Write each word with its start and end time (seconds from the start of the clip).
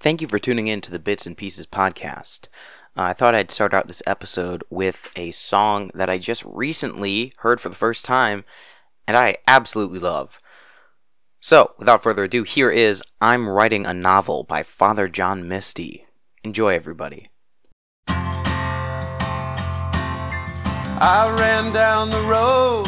Thank 0.00 0.22
you 0.22 0.28
for 0.28 0.38
tuning 0.38 0.66
in 0.66 0.80
to 0.80 0.90
the 0.90 0.98
Bits 0.98 1.26
and 1.26 1.36
Pieces 1.36 1.66
podcast. 1.66 2.48
Uh, 2.96 3.02
I 3.02 3.12
thought 3.12 3.34
I'd 3.34 3.50
start 3.50 3.74
out 3.74 3.86
this 3.86 4.02
episode 4.06 4.64
with 4.70 5.10
a 5.14 5.30
song 5.30 5.90
that 5.92 6.08
I 6.08 6.16
just 6.16 6.42
recently 6.46 7.34
heard 7.40 7.60
for 7.60 7.68
the 7.68 7.74
first 7.74 8.06
time 8.06 8.44
and 9.06 9.14
I 9.14 9.36
absolutely 9.46 9.98
love. 9.98 10.40
So, 11.38 11.74
without 11.78 12.02
further 12.02 12.24
ado, 12.24 12.44
here 12.44 12.70
is 12.70 13.02
I'm 13.20 13.46
Writing 13.46 13.84
a 13.84 13.92
Novel 13.92 14.44
by 14.44 14.62
Father 14.62 15.06
John 15.06 15.46
Misty. 15.46 16.06
Enjoy, 16.44 16.74
everybody. 16.74 17.28
I 21.02 21.34
ran 21.38 21.74
down 21.74 22.08
the 22.08 22.22
road, 22.22 22.86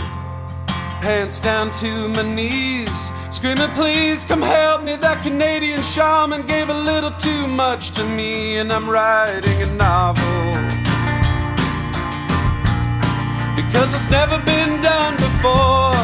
pants 1.03 1.41
down 1.41 1.73
to 1.73 2.09
my 2.11 2.23
knees, 2.23 3.11
screaming, 3.29 3.69
Please 3.71 4.25
come 4.25 4.41
help 4.41 4.85
me. 4.85 4.95
That 4.95 5.21
Canadian 5.25 5.83
shaman 5.83 6.47
gave 6.47 6.69
a 6.69 6.79
little 6.91 7.11
too 7.11 7.49
much 7.49 7.91
to 7.97 8.05
me, 8.05 8.59
and 8.59 8.73
I'm 8.73 8.89
writing 8.89 9.61
a 9.63 9.71
novel. 9.75 10.39
Because 13.59 13.91
it's 13.97 14.11
never 14.11 14.39
been 14.53 14.81
done 14.81 15.15
before. 15.17 15.99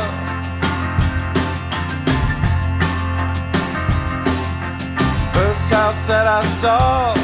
First 5.33 5.71
house 5.71 6.09
that 6.09 6.27
I 6.27 6.43
saw, 6.61 7.15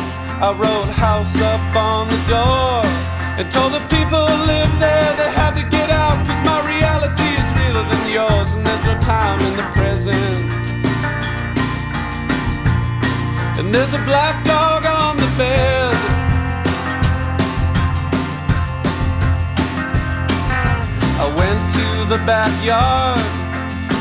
I 0.46 0.50
wrote 0.60 0.92
house 0.94 1.40
up 1.40 1.74
on 1.74 2.06
the 2.08 2.22
door 2.34 2.84
and 3.36 3.50
told 3.50 3.72
the 3.72 3.84
people 3.90 4.22
who 4.28 4.46
live 4.46 4.70
there 4.78 5.10
they 5.16 5.30
had 5.32 5.54
to 5.56 5.64
get 5.68 5.83
than 7.90 8.12
yours 8.12 8.52
and 8.52 8.66
there's 8.66 8.84
no 8.84 8.98
time 9.00 9.40
in 9.40 9.56
the 9.56 9.68
present. 9.76 10.44
And 13.58 13.74
there's 13.74 13.94
a 13.94 14.02
black 14.10 14.44
dog 14.44 14.84
on 14.84 15.16
the 15.16 15.30
bed. 15.38 15.94
I 21.24 21.26
went 21.40 21.62
to 21.78 21.86
the 22.12 22.20
backyard 22.26 23.18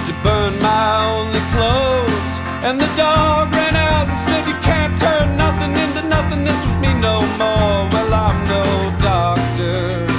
to 0.08 0.14
burn 0.24 0.54
my 0.62 1.06
only 1.18 1.44
clothes 1.54 2.34
and 2.66 2.80
the 2.80 2.92
dog 2.96 3.54
ran 3.54 3.76
out 3.76 4.08
and 4.08 4.18
said 4.18 4.48
you 4.48 4.58
can't 4.62 4.98
turn 4.98 5.36
nothing 5.36 5.74
into 5.84 6.02
nothingness 6.08 6.60
with 6.66 6.80
me 6.82 6.94
no 7.00 7.22
more. 7.42 7.88
Well 7.94 8.14
I'm 8.14 8.38
no 8.48 8.64
doctor 9.00 10.13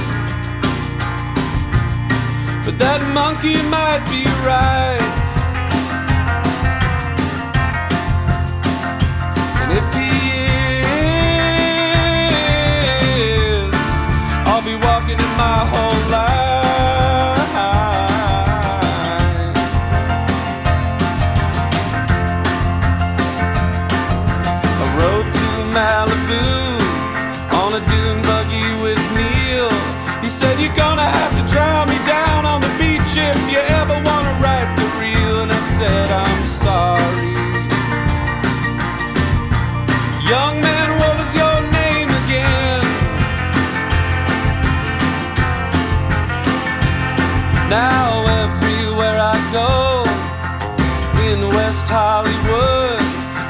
but 2.65 2.79
that 2.79 3.01
monkey 3.13 3.61
might 3.69 4.01
be 4.09 4.25
right 4.41 4.97
and 9.61 9.71
if 9.81 9.85
he 9.93 10.09
is 13.69 13.75
I'll 14.49 14.65
be 14.65 14.77
walking 14.87 15.21
in 15.21 15.33
my 15.37 15.61
whole 15.73 16.01
life 16.09 17.53
I 24.81 24.87
rode 25.01 25.31
to 25.41 25.49
Malibu 25.77 26.45
on 27.61 27.71
a 27.77 27.83
dune 27.93 28.21
buggy 28.23 28.69
with 28.83 29.03
Neil. 29.13 29.69
He 30.23 30.31
said, 30.31 30.59
You're 30.59 30.75
gonna 30.77 31.03
have 31.03 31.33
to 31.39 31.45
drown 31.53 31.84
Young 40.29 40.59
man, 40.59 40.99
what 40.99 41.19
was 41.19 41.37
your 41.37 41.61
name 41.71 42.09
again? 42.25 42.81
Now, 47.69 48.25
everywhere 48.43 49.21
I 49.21 49.37
go 49.53 50.05
in 51.29 51.47
West 51.55 51.91
Hollywood 51.91 53.03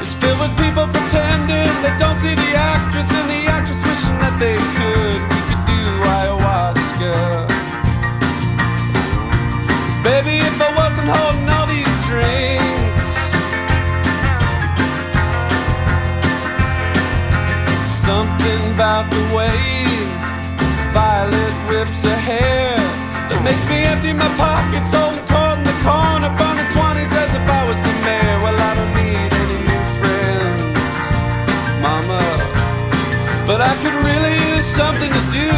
is 0.03 0.13
filled 0.15 0.37
with 0.41 0.51
people 0.57 0.85
pretending 0.87 1.71
they 1.81 1.95
don't 1.97 2.19
see 2.19 2.35
the 2.35 2.51
actress 2.57 3.09
and 3.09 3.29
the 3.29 3.49
actress 3.49 3.81
wishing 3.87 4.19
that 4.19 4.35
they 4.37 4.57
could. 4.75 4.94
About 19.25 19.29
the 19.29 19.35
way 19.35 19.51
Violet 20.93 21.55
whips 21.69 22.03
her 22.03 22.15
hair 22.15 22.75
that 23.29 23.41
makes 23.43 23.67
me 23.67 23.83
empty 23.83 24.13
my 24.13 24.27
pockets, 24.37 24.93
holding 24.93 25.25
court 25.27 25.57
in 25.59 25.63
the 25.65 25.75
corner, 25.83 26.29
burning 26.37 26.69
20s 26.71 27.11
as 27.11 27.33
if 27.33 27.43
I 27.43 27.67
was 27.67 27.81
the 27.81 27.93
mayor. 28.05 28.39
Well, 28.43 28.55
I 28.55 28.71
don't 28.75 28.93
need 28.95 29.31
any 29.33 29.59
new 29.65 29.83
friends, 29.99 30.77
mama, 31.81 32.21
but 33.45 33.61
I 33.61 33.75
could 33.83 33.97
really 34.07 34.35
use 34.55 34.65
something 34.65 35.11
to 35.11 35.23
do. 35.31 35.51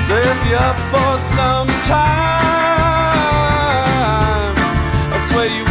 So 0.00 0.14
if 0.16 0.38
you're 0.48 0.58
up 0.58 0.78
for 0.90 1.18
it 1.18 1.24
sometime, 1.24 2.06
I 5.12 5.18
swear 5.18 5.46
you 5.46 5.65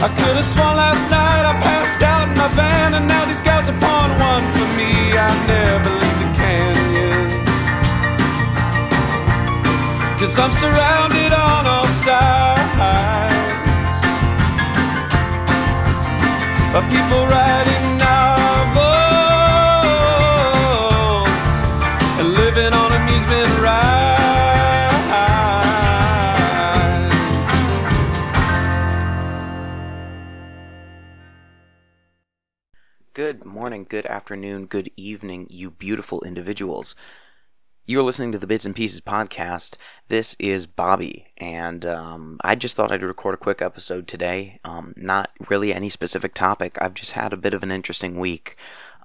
I 0.00 0.08
could 0.08 0.36
have 0.36 0.44
sworn 0.44 0.76
last 0.76 1.10
night 1.10 1.44
I 1.46 1.54
passed 1.60 2.02
out 2.02 2.28
in 2.28 2.36
my 2.36 2.48
van, 2.58 2.94
and 2.94 3.06
now 3.06 3.24
these 3.24 3.40
guys 3.40 3.68
are 3.68 3.78
pouring 3.78 4.18
one 4.18 4.44
for 4.54 4.68
me. 4.78 5.16
I 5.16 5.30
never 5.46 5.90
leave 5.90 6.18
the 6.24 6.30
canyon. 6.40 7.44
Cause 10.18 10.38
I'm 10.38 10.52
surrounded 10.52 11.32
on 11.32 11.66
all 11.66 11.86
sides 11.86 12.54
by 16.74 16.80
people 16.90 17.26
writing 17.26 17.93
morning, 33.64 33.86
good 33.88 34.04
afternoon, 34.04 34.66
good 34.66 34.90
evening, 34.94 35.46
you 35.48 35.70
beautiful 35.70 36.20
individuals. 36.20 36.94
You're 37.86 38.02
listening 38.02 38.30
to 38.32 38.38
the 38.38 38.46
Bits 38.46 38.66
and 38.66 38.76
Pieces 38.76 39.00
podcast. 39.00 39.78
This 40.08 40.36
is 40.38 40.66
Bobby, 40.66 41.28
and 41.38 41.86
um, 41.86 42.38
I 42.44 42.56
just 42.56 42.76
thought 42.76 42.92
I'd 42.92 43.02
record 43.02 43.32
a 43.32 43.38
quick 43.38 43.62
episode 43.62 44.06
today. 44.06 44.58
Um, 44.66 44.92
not 44.98 45.30
really 45.48 45.72
any 45.72 45.88
specific 45.88 46.34
topic. 46.34 46.76
I've 46.78 46.92
just 46.92 47.12
had 47.12 47.32
a 47.32 47.38
bit 47.38 47.54
of 47.54 47.62
an 47.62 47.70
interesting 47.70 48.20
week, 48.20 48.58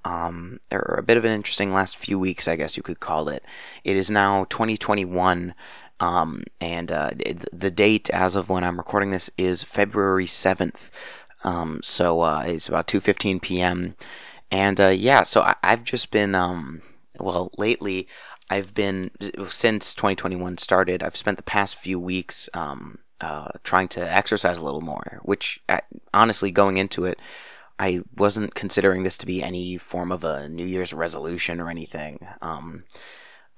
um, 0.04 0.60
or 0.74 0.98
a 0.98 1.04
bit 1.04 1.16
of 1.16 1.24
an 1.24 1.32
interesting 1.32 1.72
last 1.72 1.96
few 1.96 2.20
weeks, 2.20 2.46
I 2.46 2.58
guess 2.58 2.76
you 2.76 2.84
could 2.84 3.00
call 3.00 3.30
it. 3.30 3.46
It 3.86 3.96
is 3.96 4.12
now 4.12 4.44
2021, 4.50 5.54
um, 6.02 6.44
and 6.60 6.92
uh, 6.92 7.12
the 7.54 7.72
date 7.72 8.10
as 8.10 8.36
of 8.36 8.50
when 8.50 8.66
I'm 8.66 8.78
recording 8.78 9.12
this 9.12 9.32
is 9.38 9.64
February 9.64 10.26
7th. 10.26 10.90
Um, 11.46 11.80
so 11.82 12.20
uh, 12.20 12.44
it's 12.46 12.68
about 12.68 12.88
2:15 12.88 13.42
p.m. 13.42 13.96
And 14.52 14.80
uh, 14.80 14.88
yeah, 14.88 15.24
so 15.24 15.42
I, 15.42 15.56
I've 15.64 15.84
just 15.84 16.12
been 16.12 16.36
um, 16.36 16.82
well 17.20 17.52
lately. 17.58 18.08
I've 18.50 18.74
been 18.74 19.12
since 19.50 19.94
2021 19.94 20.58
started. 20.58 21.04
I've 21.04 21.16
spent 21.16 21.38
the 21.38 21.44
past 21.44 21.76
few 21.76 22.00
weeks 22.00 22.50
um, 22.54 23.00
uh, 23.22 23.50
trying 23.64 23.88
to 23.90 24.12
exercise 24.12 24.58
a 24.58 24.66
little 24.66 24.82
more. 24.82 25.20
Which, 25.24 25.62
uh, 25.70 25.80
honestly, 26.14 26.50
going 26.50 26.78
into 26.78 27.06
it, 27.06 27.20
I 27.78 28.02
wasn't 28.18 28.56
considering 28.56 29.04
this 29.04 29.18
to 29.20 29.26
be 29.26 29.44
any 29.44 29.78
form 29.78 30.12
of 30.12 30.24
a 30.24 30.50
New 30.50 30.66
Year's 30.66 30.94
resolution 30.94 31.60
or 31.60 31.70
anything. 31.70 32.28
Um, 32.42 32.86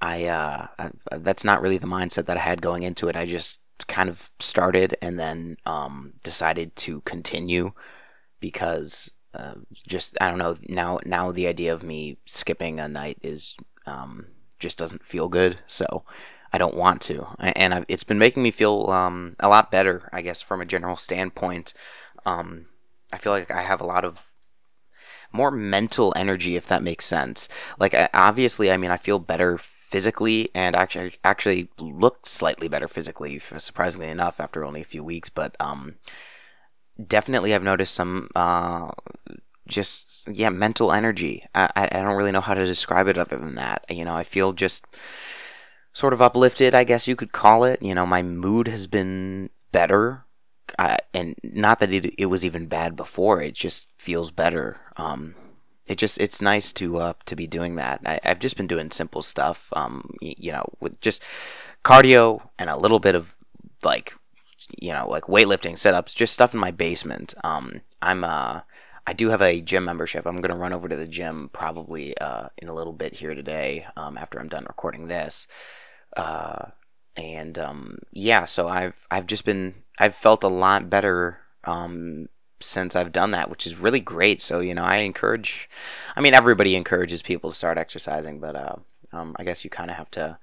I, 0.01 0.25
uh, 0.25 0.67
I 0.77 0.91
that's 1.17 1.43
not 1.43 1.61
really 1.61 1.77
the 1.77 1.87
mindset 1.87 2.25
that 2.25 2.37
I 2.37 2.41
had 2.41 2.61
going 2.61 2.83
into 2.83 3.07
it. 3.07 3.15
I 3.15 3.25
just 3.25 3.61
kind 3.87 4.09
of 4.09 4.29
started 4.39 4.95
and 5.01 5.19
then 5.19 5.57
um, 5.65 6.13
decided 6.23 6.75
to 6.75 7.01
continue 7.01 7.71
because 8.39 9.11
uh, 9.33 9.55
just 9.87 10.17
I 10.19 10.29
don't 10.29 10.39
know 10.39 10.57
now 10.67 10.99
now 11.05 11.31
the 11.31 11.47
idea 11.47 11.73
of 11.73 11.83
me 11.83 12.17
skipping 12.25 12.79
a 12.79 12.87
night 12.87 13.17
is 13.21 13.55
um, 13.85 14.27
just 14.59 14.77
doesn't 14.77 15.05
feel 15.05 15.27
good. 15.27 15.59
So 15.67 16.03
I 16.53 16.57
don't 16.57 16.75
want 16.75 17.01
to, 17.03 17.27
and 17.39 17.73
I've, 17.73 17.85
it's 17.87 18.03
been 18.03 18.19
making 18.19 18.43
me 18.43 18.51
feel 18.51 18.89
um, 18.89 19.35
a 19.39 19.47
lot 19.47 19.71
better, 19.71 20.09
I 20.11 20.21
guess, 20.21 20.41
from 20.41 20.59
a 20.59 20.65
general 20.65 20.97
standpoint. 20.97 21.73
Um, 22.25 22.65
I 23.13 23.17
feel 23.17 23.31
like 23.31 23.49
I 23.49 23.61
have 23.61 23.79
a 23.79 23.85
lot 23.85 24.03
of 24.03 24.19
more 25.31 25.51
mental 25.51 26.11
energy, 26.15 26.57
if 26.57 26.67
that 26.67 26.83
makes 26.83 27.05
sense. 27.05 27.47
Like, 27.79 27.93
I, 27.93 28.09
obviously, 28.13 28.69
I 28.69 28.75
mean, 28.75 28.91
I 28.91 28.97
feel 28.97 29.17
better 29.17 29.57
physically, 29.57 30.49
and 30.53 30.75
actually, 30.75 31.13
actually 31.23 31.69
look 31.79 32.25
slightly 32.25 32.67
better 32.67 32.89
physically, 32.89 33.39
surprisingly 33.39 34.09
enough, 34.09 34.39
after 34.41 34.65
only 34.65 34.81
a 34.81 34.85
few 34.85 35.05
weeks. 35.05 35.29
But 35.29 35.55
um, 35.61 35.95
definitely, 37.07 37.53
I've 37.53 37.63
noticed 37.63 37.93
some. 37.93 38.29
Uh, 38.35 38.91
just 39.67 40.27
yeah, 40.27 40.49
mental 40.49 40.91
energy. 40.91 41.45
I, 41.55 41.69
I 41.75 42.01
don't 42.01 42.17
really 42.17 42.33
know 42.33 42.41
how 42.41 42.53
to 42.53 42.65
describe 42.65 43.07
it 43.07 43.17
other 43.17 43.37
than 43.37 43.55
that. 43.55 43.85
You 43.89 44.03
know, 44.03 44.13
I 44.13 44.25
feel 44.25 44.51
just 44.51 44.85
sort 45.93 46.11
of 46.11 46.21
uplifted, 46.21 46.75
I 46.75 46.83
guess 46.83 47.07
you 47.07 47.15
could 47.15 47.31
call 47.31 47.63
it. 47.63 47.81
You 47.81 47.95
know, 47.95 48.05
my 48.05 48.21
mood 48.21 48.67
has 48.67 48.87
been 48.87 49.49
better 49.71 50.25
uh, 50.79 50.97
and 51.13 51.35
not 51.43 51.79
that 51.79 51.93
it, 51.93 52.13
it 52.17 52.27
was 52.27 52.45
even 52.45 52.67
bad 52.67 52.95
before. 52.95 53.41
It 53.41 53.53
just 53.53 53.87
feels 53.97 54.31
better. 54.31 54.79
Um, 54.97 55.35
it 55.85 55.97
just 55.97 56.19
it's 56.19 56.41
nice 56.41 56.71
to 56.73 56.97
uh, 56.97 57.13
to 57.25 57.35
be 57.35 57.47
doing 57.47 57.75
that. 57.75 58.01
I, 58.05 58.19
have 58.23 58.39
just 58.39 58.57
been 58.57 58.67
doing 58.67 58.91
simple 58.91 59.21
stuff. 59.21 59.67
Um, 59.73 60.15
y- 60.21 60.35
you 60.37 60.51
know, 60.51 60.65
with 60.79 60.99
just 61.01 61.23
cardio 61.83 62.47
and 62.57 62.69
a 62.69 62.77
little 62.77 62.99
bit 62.99 63.15
of 63.15 63.33
like 63.83 64.13
you 64.79 64.93
know 64.93 65.09
like 65.09 65.23
weightlifting 65.23 65.73
setups, 65.73 66.15
just 66.15 66.33
stuff 66.33 66.53
in 66.53 66.59
my 66.59 66.71
basement. 66.71 67.33
Um, 67.43 67.81
I'm 68.01 68.23
uh. 68.23 68.61
I 69.07 69.13
do 69.13 69.29
have 69.29 69.41
a 69.41 69.61
gym 69.61 69.85
membership. 69.85 70.27
I'm 70.27 70.43
to 70.43 70.53
run 70.53 70.73
over 70.73 70.87
to 70.87 70.95
the 70.95 71.07
gym 71.07 71.49
probably 71.51 72.15
uh, 72.19 72.49
in 72.59 72.69
a 72.69 72.73
little 72.73 72.93
bit 72.93 73.15
here 73.15 73.33
today 73.33 73.87
um, 73.97 74.15
after 74.15 74.39
I'm 74.39 74.47
done 74.47 74.65
recording 74.65 75.07
this. 75.07 75.47
Uh, 76.15 76.67
and 77.17 77.57
um, 77.57 77.97
yeah, 78.11 78.45
so 78.45 78.67
I've 78.67 79.07
I've 79.09 79.25
just 79.25 79.43
been 79.43 79.75
I've 79.99 80.15
felt 80.15 80.43
a 80.43 80.49
lot 80.49 80.89
better 80.89 81.39
um, 81.63 82.29
since 82.61 82.95
I've 82.95 83.11
done 83.11 83.31
that, 83.31 83.49
which 83.49 83.65
is 83.67 83.77
really 83.79 83.99
great. 83.99 84.41
So 84.41 84.59
you 84.59 84.73
know, 84.73 84.83
I 84.83 84.97
encourage. 84.97 85.69
I 86.15 86.21
mean, 86.21 86.33
everybody 86.33 86.75
encourages 86.75 87.21
people 87.21 87.49
to 87.49 87.55
start 87.55 87.77
exercising, 87.77 88.39
but 88.39 88.55
uh, 88.55 88.75
um, 89.11 89.35
I 89.37 89.43
guess 89.43 89.63
you 89.63 89.69
kind 89.69 89.89
of 89.89 89.97
have 89.97 90.11
to. 90.11 90.37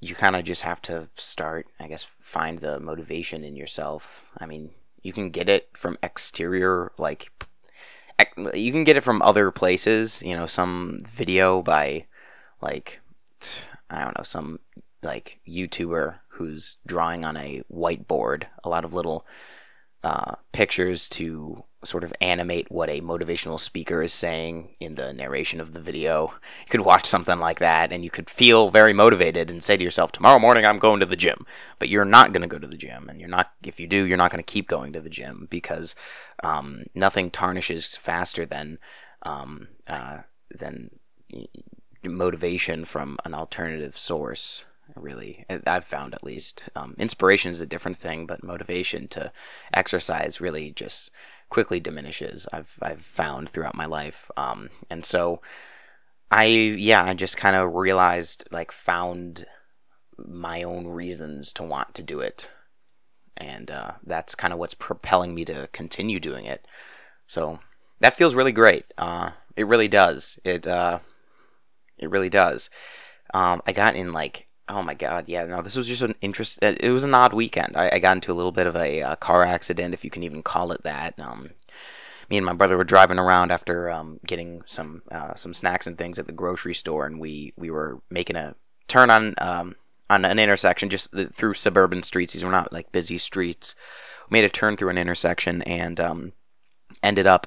You 0.00 0.14
kind 0.14 0.36
of 0.36 0.44
just 0.44 0.62
have 0.62 0.80
to 0.82 1.08
start. 1.16 1.66
I 1.80 1.88
guess 1.88 2.06
find 2.20 2.60
the 2.60 2.78
motivation 2.78 3.44
in 3.44 3.56
yourself. 3.56 4.24
I 4.38 4.46
mean, 4.46 4.70
you 5.02 5.12
can 5.12 5.30
get 5.30 5.48
it 5.48 5.70
from 5.74 5.98
exterior, 6.02 6.92
like 6.98 7.30
you 8.54 8.72
can 8.72 8.84
get 8.84 8.96
it 8.96 9.02
from 9.02 9.22
other 9.22 9.50
places. 9.50 10.22
You 10.22 10.36
know, 10.36 10.46
some 10.46 11.00
video 11.10 11.62
by 11.62 12.06
like 12.60 13.00
I 13.90 14.04
don't 14.04 14.16
know 14.16 14.24
some 14.24 14.60
like 15.02 15.38
YouTuber 15.48 16.16
who's 16.28 16.76
drawing 16.86 17.24
on 17.24 17.36
a 17.36 17.62
whiteboard 17.72 18.44
a 18.64 18.68
lot 18.68 18.84
of 18.84 18.94
little 18.94 19.26
uh, 20.04 20.34
pictures 20.52 21.08
to 21.08 21.64
sort 21.84 22.02
of 22.02 22.12
animate 22.20 22.70
what 22.70 22.88
a 22.88 23.00
motivational 23.00 23.58
speaker 23.58 24.02
is 24.02 24.12
saying 24.12 24.68
in 24.80 24.96
the 24.96 25.12
narration 25.12 25.60
of 25.60 25.72
the 25.72 25.80
video. 25.80 26.32
You 26.66 26.70
could 26.70 26.80
watch 26.80 27.06
something 27.06 27.38
like 27.38 27.60
that 27.60 27.92
and 27.92 28.02
you 28.02 28.10
could 28.10 28.28
feel 28.28 28.70
very 28.70 28.92
motivated 28.92 29.50
and 29.50 29.62
say 29.62 29.76
to 29.76 29.84
yourself, 29.84 30.10
Tomorrow 30.10 30.40
morning 30.40 30.64
I'm 30.66 30.80
going 30.80 31.00
to 31.00 31.06
the 31.06 31.16
gym. 31.16 31.46
But 31.78 31.88
you're 31.88 32.04
not 32.04 32.32
going 32.32 32.42
to 32.42 32.48
go 32.48 32.58
to 32.58 32.66
the 32.66 32.76
gym. 32.76 33.08
And 33.08 33.20
you're 33.20 33.28
not, 33.28 33.52
if 33.62 33.78
you 33.78 33.86
do, 33.86 34.04
you're 34.04 34.16
not 34.16 34.32
going 34.32 34.42
to 34.42 34.52
keep 34.52 34.68
going 34.68 34.92
to 34.92 35.00
the 35.00 35.10
gym 35.10 35.46
because 35.50 35.94
um, 36.42 36.84
nothing 36.94 37.30
tarnishes 37.30 37.96
faster 37.96 38.44
than, 38.44 38.78
um, 39.22 39.68
uh, 39.86 40.18
than 40.50 40.90
motivation 42.04 42.84
from 42.84 43.18
an 43.24 43.34
alternative 43.34 43.96
source 43.96 44.64
really 44.96 45.44
i've 45.66 45.84
found 45.84 46.14
at 46.14 46.24
least 46.24 46.62
um, 46.74 46.94
inspiration 46.98 47.50
is 47.50 47.60
a 47.60 47.66
different 47.66 47.96
thing 47.96 48.26
but 48.26 48.42
motivation 48.42 49.06
to 49.08 49.30
exercise 49.72 50.40
really 50.40 50.70
just 50.72 51.10
quickly 51.50 51.78
diminishes 51.80 52.46
i've, 52.52 52.76
I've 52.82 53.02
found 53.02 53.48
throughout 53.48 53.74
my 53.74 53.86
life. 53.86 54.30
Um, 54.36 54.70
and 54.90 55.04
so 55.04 55.40
i 56.30 56.44
yeah 56.44 57.02
i 57.04 57.14
just 57.14 57.38
kind 57.38 57.56
of 57.56 57.74
realized 57.74 58.46
like 58.50 58.70
found 58.70 59.46
my 60.26 60.62
own 60.62 60.86
reasons 60.86 61.52
to 61.54 61.62
want 61.62 61.94
to 61.94 62.02
do 62.02 62.20
it. 62.20 62.50
And 63.36 63.70
uh, 63.70 63.92
that's 64.04 64.34
kind 64.34 64.52
of 64.52 64.58
what's 64.58 64.74
propelling 64.74 65.34
me 65.34 65.44
to 65.44 65.68
continue 65.72 66.18
doing 66.18 66.44
it. 66.44 66.66
So 67.26 67.60
that 68.00 68.16
feels 68.16 68.34
really 68.34 68.52
great. 68.52 68.86
Uh, 68.96 69.30
it 69.56 69.66
really 69.66 69.88
does. 69.88 70.38
It 70.44 70.66
uh, 70.66 70.98
it 71.98 72.10
really 72.10 72.28
does. 72.28 72.70
Um, 73.34 73.62
I 73.66 73.72
got 73.72 73.94
in 73.96 74.12
like 74.12 74.46
Oh 74.68 74.82
my 74.82 74.94
god, 74.94 75.28
yeah. 75.28 75.46
No, 75.46 75.62
this 75.62 75.76
was 75.76 75.88
just 75.88 76.02
an 76.02 76.14
interest. 76.20 76.58
It 76.62 76.90
was 76.90 77.04
an 77.04 77.14
odd 77.14 77.32
weekend. 77.32 77.76
I, 77.76 77.90
I 77.94 77.98
got 77.98 78.16
into 78.16 78.32
a 78.32 78.34
little 78.34 78.52
bit 78.52 78.66
of 78.66 78.76
a 78.76 79.02
uh, 79.02 79.16
car 79.16 79.42
accident, 79.42 79.94
if 79.94 80.04
you 80.04 80.10
can 80.10 80.22
even 80.22 80.42
call 80.42 80.72
it 80.72 80.82
that. 80.82 81.18
Um, 81.18 81.50
me 82.28 82.36
and 82.36 82.44
my 82.44 82.52
brother 82.52 82.76
were 82.76 82.84
driving 82.84 83.18
around 83.18 83.50
after 83.50 83.90
um, 83.90 84.20
getting 84.26 84.62
some 84.66 85.02
uh, 85.10 85.34
some 85.34 85.54
snacks 85.54 85.86
and 85.86 85.96
things 85.96 86.18
at 86.18 86.26
the 86.26 86.32
grocery 86.32 86.74
store, 86.74 87.06
and 87.06 87.18
we 87.18 87.54
we 87.56 87.70
were 87.70 88.00
making 88.10 88.36
a 88.36 88.54
turn 88.88 89.10
on 89.10 89.34
um, 89.38 89.76
on 90.10 90.24
an 90.24 90.38
intersection 90.38 90.90
just 90.90 91.14
through 91.32 91.54
suburban 91.54 92.02
streets. 92.02 92.34
These 92.34 92.44
were 92.44 92.50
not 92.50 92.72
like 92.72 92.92
busy 92.92 93.16
streets. 93.16 93.74
We 94.28 94.34
made 94.34 94.44
a 94.44 94.50
turn 94.50 94.76
through 94.76 94.90
an 94.90 94.98
intersection 94.98 95.62
and 95.62 95.98
um, 95.98 96.32
ended 97.02 97.26
up 97.26 97.46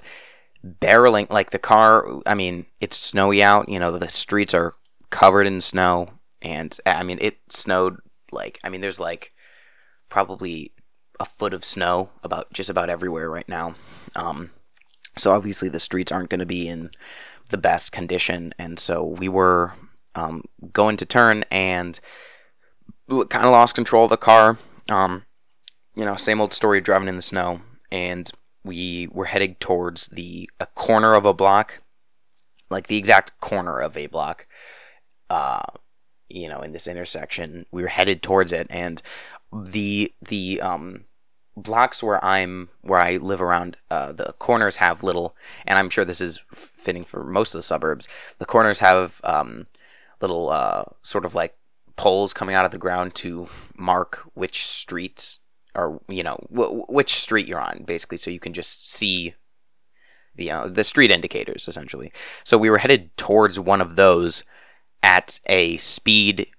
barreling 0.65 1.29
like 1.29 1.51
the 1.51 1.59
car. 1.59 2.21
I 2.25 2.33
mean, 2.33 2.65
it's 2.79 2.97
snowy 2.97 3.43
out. 3.43 3.69
You 3.69 3.79
know, 3.79 3.95
the 3.97 4.09
streets 4.09 4.55
are 4.55 4.73
covered 5.11 5.45
in 5.45 5.61
snow 5.61 6.09
and 6.41 6.77
I 6.85 7.03
mean 7.03 7.17
it 7.21 7.37
snowed 7.49 7.97
like 8.31 8.59
I 8.63 8.69
mean 8.69 8.81
there's 8.81 8.99
like 8.99 9.33
probably 10.09 10.73
a 11.19 11.25
foot 11.25 11.53
of 11.53 11.63
snow 11.63 12.09
about 12.23 12.51
just 12.51 12.69
about 12.69 12.89
everywhere 12.89 13.29
right 13.29 13.47
now. 13.47 13.75
Um, 14.15 14.51
so 15.17 15.33
obviously 15.33 15.69
the 15.69 15.79
streets 15.79 16.11
aren't 16.11 16.29
going 16.29 16.39
to 16.39 16.45
be 16.45 16.67
in 16.67 16.89
the 17.49 17.57
best 17.57 17.91
condition, 17.91 18.53
and 18.57 18.79
so 18.79 19.03
we 19.03 19.29
were 19.29 19.73
um, 20.15 20.43
going 20.73 20.97
to 20.97 21.05
turn 21.05 21.43
and 21.51 21.99
kind 23.09 23.45
of 23.45 23.51
lost 23.51 23.75
control 23.75 24.05
of 24.05 24.09
the 24.09 24.17
car. 24.17 24.57
Um, 24.89 25.25
you 25.95 26.05
know, 26.05 26.15
same 26.15 26.41
old 26.41 26.53
story 26.53 26.81
driving 26.81 27.07
in 27.07 27.17
the 27.17 27.21
snow, 27.21 27.61
and 27.91 28.31
we 28.63 29.07
were 29.11 29.25
heading 29.25 29.55
towards 29.59 30.07
the 30.07 30.49
a 30.59 30.65
corner 30.67 31.13
of 31.13 31.25
a 31.25 31.33
block, 31.33 31.81
like 32.69 32.87
the 32.87 32.97
exact 32.97 33.39
corner 33.41 33.79
of 33.79 33.97
a 33.97 34.07
block. 34.07 34.47
Uh, 35.29 35.63
you 36.33 36.47
know, 36.47 36.61
in 36.61 36.71
this 36.71 36.87
intersection. 36.87 37.65
We 37.71 37.81
were 37.81 37.87
headed 37.87 38.21
towards 38.21 38.53
it, 38.53 38.67
and 38.69 39.01
the 39.51 40.13
the 40.21 40.61
um, 40.61 41.05
blocks 41.55 42.01
where 42.01 42.23
I'm 42.23 42.69
where 42.81 42.99
I 42.99 43.17
live 43.17 43.41
around 43.41 43.77
uh, 43.89 44.13
the 44.13 44.33
corners 44.39 44.77
have 44.77 45.03
little, 45.03 45.35
and 45.65 45.77
I'm 45.77 45.89
sure 45.89 46.05
this 46.05 46.21
is 46.21 46.41
fitting 46.53 47.03
for 47.03 47.23
most 47.23 47.53
of 47.53 47.59
the 47.59 47.63
suburbs. 47.63 48.07
The 48.39 48.45
corners 48.45 48.79
have 48.79 49.19
um, 49.23 49.67
little 50.21 50.49
uh, 50.49 50.83
sort 51.01 51.25
of 51.25 51.35
like 51.35 51.55
poles 51.95 52.33
coming 52.33 52.55
out 52.55 52.65
of 52.65 52.71
the 52.71 52.77
ground 52.77 53.13
to 53.15 53.47
mark 53.75 54.23
which 54.33 54.65
streets 54.65 55.39
or 55.75 56.01
you 56.07 56.23
know 56.23 56.43
w- 56.51 56.85
which 56.87 57.15
street 57.15 57.47
you're 57.47 57.59
on, 57.59 57.83
basically, 57.85 58.17
so 58.17 58.31
you 58.31 58.39
can 58.39 58.53
just 58.53 58.91
see 58.91 59.35
the 60.35 60.51
uh, 60.51 60.67
the 60.67 60.83
street 60.83 61.11
indicators 61.11 61.67
essentially. 61.67 62.11
So 62.43 62.57
we 62.57 62.69
were 62.69 62.77
headed 62.77 63.15
towards 63.17 63.59
one 63.59 63.81
of 63.81 63.95
those 63.95 64.43
at 65.03 65.39
a 65.47 65.77
speed 65.77 66.49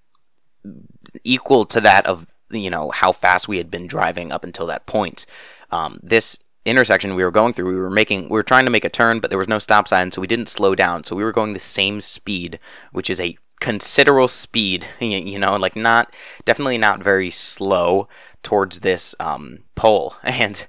equal 1.24 1.64
to 1.66 1.80
that 1.80 2.06
of 2.06 2.26
you 2.50 2.70
know 2.70 2.90
how 2.90 3.12
fast 3.12 3.48
we 3.48 3.56
had 3.56 3.70
been 3.70 3.86
driving 3.86 4.32
up 4.32 4.44
until 4.44 4.66
that 4.66 4.86
point. 4.86 5.26
Um, 5.70 6.00
this 6.02 6.38
intersection 6.64 7.14
we 7.14 7.24
were 7.24 7.30
going 7.30 7.52
through, 7.52 7.66
we 7.66 7.80
were 7.80 7.90
making, 7.90 8.24
we 8.24 8.30
were 8.30 8.42
trying 8.42 8.64
to 8.64 8.70
make 8.70 8.84
a 8.84 8.90
turn, 8.90 9.20
but 9.20 9.30
there 9.30 9.38
was 9.38 9.48
no 9.48 9.58
stop 9.58 9.88
sign, 9.88 10.12
so 10.12 10.20
we 10.20 10.26
didn't 10.26 10.48
slow 10.48 10.74
down. 10.74 11.04
So 11.04 11.16
we 11.16 11.24
were 11.24 11.32
going 11.32 11.52
the 11.52 11.58
same 11.58 12.00
speed, 12.00 12.58
which 12.92 13.10
is 13.10 13.20
a 13.20 13.36
considerable 13.60 14.28
speed. 14.28 14.86
You 15.00 15.38
know, 15.38 15.56
like 15.56 15.76
not 15.76 16.14
definitely 16.44 16.78
not 16.78 17.02
very 17.02 17.30
slow 17.30 18.08
towards 18.42 18.80
this 18.80 19.14
um, 19.18 19.60
pole, 19.74 20.14
and 20.22 20.66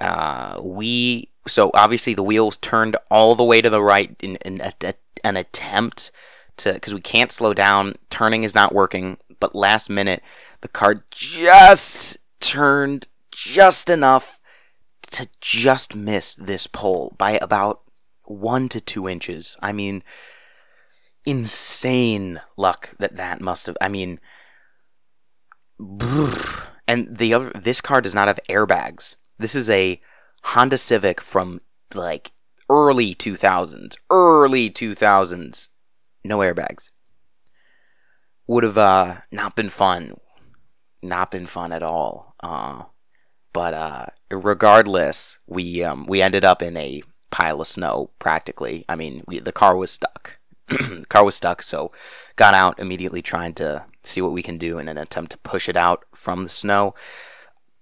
uh, 0.00 0.60
we. 0.62 1.30
So 1.46 1.70
obviously 1.72 2.12
the 2.12 2.22
wheels 2.22 2.58
turned 2.58 2.96
all 3.10 3.34
the 3.34 3.44
way 3.44 3.62
to 3.62 3.70
the 3.70 3.82
right 3.82 4.14
in, 4.20 4.36
in 4.44 4.60
a, 4.60 4.74
a, 4.82 4.94
an 5.24 5.38
attempt 5.38 6.10
to 6.58 6.72
because 6.72 6.94
we 6.94 7.00
can't 7.00 7.32
slow 7.32 7.54
down. 7.54 7.94
Turning 8.10 8.44
is 8.44 8.54
not 8.54 8.74
working. 8.74 9.18
But 9.40 9.54
last 9.54 9.88
minute, 9.88 10.22
the 10.60 10.68
car 10.68 11.04
just 11.10 12.18
turned 12.40 13.08
just 13.30 13.88
enough 13.88 14.40
to 15.10 15.28
just 15.40 15.94
miss 15.94 16.34
this 16.34 16.66
pole 16.66 17.14
by 17.18 17.32
about 17.40 17.82
one 18.24 18.68
to 18.68 18.80
two 18.80 19.08
inches. 19.08 19.56
I 19.62 19.72
mean, 19.72 20.02
insane 21.24 22.40
luck 22.56 22.90
that 22.98 23.16
that 23.16 23.40
must 23.40 23.66
have. 23.66 23.76
I 23.80 23.88
mean, 23.88 24.18
and 25.78 27.16
the 27.16 27.32
other 27.34 27.52
this 27.54 27.80
car 27.80 28.00
does 28.00 28.14
not 28.14 28.28
have 28.28 28.40
airbags. 28.48 29.16
This 29.38 29.54
is 29.54 29.70
a 29.70 30.00
Honda 30.42 30.78
Civic 30.78 31.20
from 31.20 31.60
like 31.94 32.32
early 32.68 33.14
2000s, 33.14 33.96
early 34.10 34.68
2000s 34.68 35.68
no 36.28 36.38
airbags. 36.38 36.90
would 38.46 38.64
have 38.64 38.78
uh, 38.78 39.16
not 39.32 39.56
been 39.56 39.70
fun, 39.70 40.16
not 41.02 41.30
been 41.30 41.46
fun 41.46 41.72
at 41.72 41.82
all. 41.82 42.34
Uh, 42.40 42.84
but 43.52 43.74
uh, 43.74 44.06
regardless, 44.30 45.38
we 45.46 45.82
um, 45.82 46.06
we 46.06 46.22
ended 46.22 46.44
up 46.44 46.62
in 46.62 46.76
a 46.76 47.02
pile 47.30 47.60
of 47.60 47.66
snow 47.66 48.10
practically. 48.18 48.84
I 48.88 48.96
mean, 48.96 49.24
we, 49.26 49.40
the 49.40 49.52
car 49.52 49.76
was 49.76 49.90
stuck. 49.90 50.38
the 50.68 51.06
car 51.08 51.24
was 51.24 51.34
stuck, 51.34 51.62
so 51.62 51.90
got 52.36 52.54
out 52.54 52.78
immediately 52.78 53.22
trying 53.22 53.54
to 53.54 53.84
see 54.04 54.20
what 54.20 54.32
we 54.32 54.42
can 54.42 54.58
do 54.58 54.78
in 54.78 54.88
an 54.88 54.98
attempt 54.98 55.32
to 55.32 55.38
push 55.38 55.68
it 55.68 55.76
out 55.76 56.04
from 56.14 56.42
the 56.42 56.48
snow. 56.48 56.94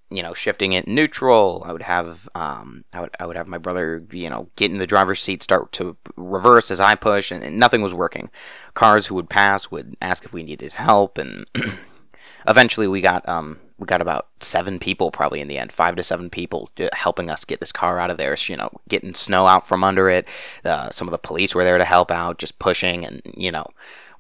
You 0.08 0.22
know, 0.22 0.34
shifting 0.34 0.72
it 0.72 0.86
neutral. 0.86 1.64
I 1.66 1.72
would 1.72 1.82
have 1.82 2.28
um, 2.34 2.84
I 2.92 3.00
would 3.00 3.10
I 3.18 3.26
would 3.26 3.36
have 3.36 3.48
my 3.48 3.58
brother, 3.58 4.04
you 4.12 4.30
know, 4.30 4.48
get 4.54 4.70
in 4.70 4.78
the 4.78 4.86
driver's 4.86 5.20
seat, 5.20 5.42
start 5.42 5.72
to 5.72 5.96
reverse 6.16 6.70
as 6.70 6.80
I 6.80 6.94
push, 6.94 7.32
and, 7.32 7.42
and 7.42 7.58
nothing 7.58 7.82
was 7.82 7.92
working. 7.92 8.30
Cars 8.75 9.08
who 9.08 9.16
would 9.16 9.28
pass 9.28 9.70
would 9.70 9.96
ask 10.00 10.25
if 10.25 10.32
we 10.32 10.44
needed 10.44 10.72
help, 10.75 11.18
and 11.18 11.44
eventually 12.46 12.86
we 12.86 13.00
got 13.00 13.28
um, 13.28 13.58
we 13.78 13.86
got 13.86 14.00
about 14.00 14.28
seven 14.40 14.78
people 14.78 15.10
probably 15.10 15.40
in 15.40 15.48
the 15.48 15.58
end, 15.58 15.72
five 15.72 15.96
to 15.96 16.02
seven 16.02 16.30
people 16.30 16.70
helping 16.92 17.30
us 17.30 17.44
get 17.44 17.60
this 17.60 17.72
car 17.72 17.98
out 17.98 18.10
of 18.10 18.16
there. 18.16 18.36
You 18.46 18.56
know, 18.56 18.70
getting 18.88 19.14
snow 19.14 19.46
out 19.46 19.66
from 19.66 19.82
under 19.82 20.08
it. 20.08 20.28
Uh, 20.64 20.90
some 20.90 21.08
of 21.08 21.12
the 21.12 21.18
police 21.18 21.54
were 21.54 21.64
there 21.64 21.78
to 21.78 21.84
help 21.84 22.10
out, 22.10 22.38
just 22.38 22.58
pushing 22.58 23.04
and 23.04 23.20
you 23.36 23.50
know, 23.50 23.66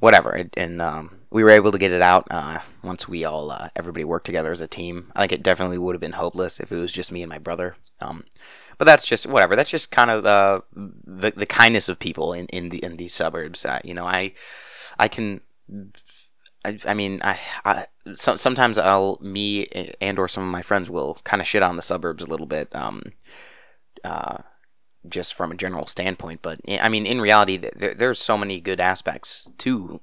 whatever. 0.00 0.48
And 0.56 0.82
um, 0.82 1.18
we 1.36 1.44
were 1.44 1.50
able 1.50 1.70
to 1.70 1.76
get 1.76 1.92
it 1.92 2.00
out 2.00 2.26
uh, 2.30 2.60
once 2.82 3.06
we 3.06 3.22
all 3.22 3.50
uh, 3.50 3.68
everybody 3.76 4.04
worked 4.04 4.24
together 4.24 4.52
as 4.52 4.62
a 4.62 4.66
team. 4.66 5.12
I 5.14 5.20
think 5.20 5.32
it 5.32 5.42
definitely 5.42 5.76
would 5.76 5.94
have 5.94 6.00
been 6.00 6.12
hopeless 6.12 6.60
if 6.60 6.72
it 6.72 6.76
was 6.76 6.90
just 6.90 7.12
me 7.12 7.22
and 7.22 7.28
my 7.28 7.36
brother. 7.36 7.76
Um, 8.00 8.24
but 8.78 8.86
that's 8.86 9.06
just 9.06 9.26
whatever. 9.26 9.54
That's 9.54 9.68
just 9.68 9.90
kind 9.90 10.10
of 10.10 10.24
uh, 10.24 10.62
the 10.72 11.34
the 11.36 11.44
kindness 11.44 11.90
of 11.90 11.98
people 11.98 12.32
in, 12.32 12.46
in 12.46 12.70
the 12.70 12.82
in 12.82 12.96
these 12.96 13.12
suburbs. 13.12 13.66
Uh, 13.66 13.80
you 13.84 13.92
know, 13.92 14.06
I 14.06 14.32
I 14.98 15.08
can 15.08 15.42
I, 16.64 16.78
I 16.86 16.94
mean, 16.94 17.20
I, 17.22 17.38
I 17.66 17.86
so, 18.14 18.36
sometimes 18.36 18.78
I'll 18.78 19.18
me 19.20 19.66
and 20.00 20.18
or 20.18 20.28
some 20.28 20.42
of 20.42 20.50
my 20.50 20.62
friends 20.62 20.88
will 20.88 21.18
kind 21.24 21.42
of 21.42 21.46
shit 21.46 21.62
on 21.62 21.76
the 21.76 21.82
suburbs 21.82 22.24
a 22.24 22.30
little 22.30 22.46
bit, 22.46 22.74
um, 22.74 23.02
uh, 24.04 24.38
just 25.08 25.34
from 25.34 25.52
a 25.52 25.56
general 25.56 25.86
standpoint. 25.86 26.40
But 26.42 26.60
I 26.68 26.88
mean, 26.88 27.06
in 27.06 27.20
reality, 27.20 27.56
there, 27.56 27.94
there's 27.94 28.18
so 28.18 28.36
many 28.36 28.60
good 28.60 28.80
aspects 28.80 29.50
to 29.58 30.00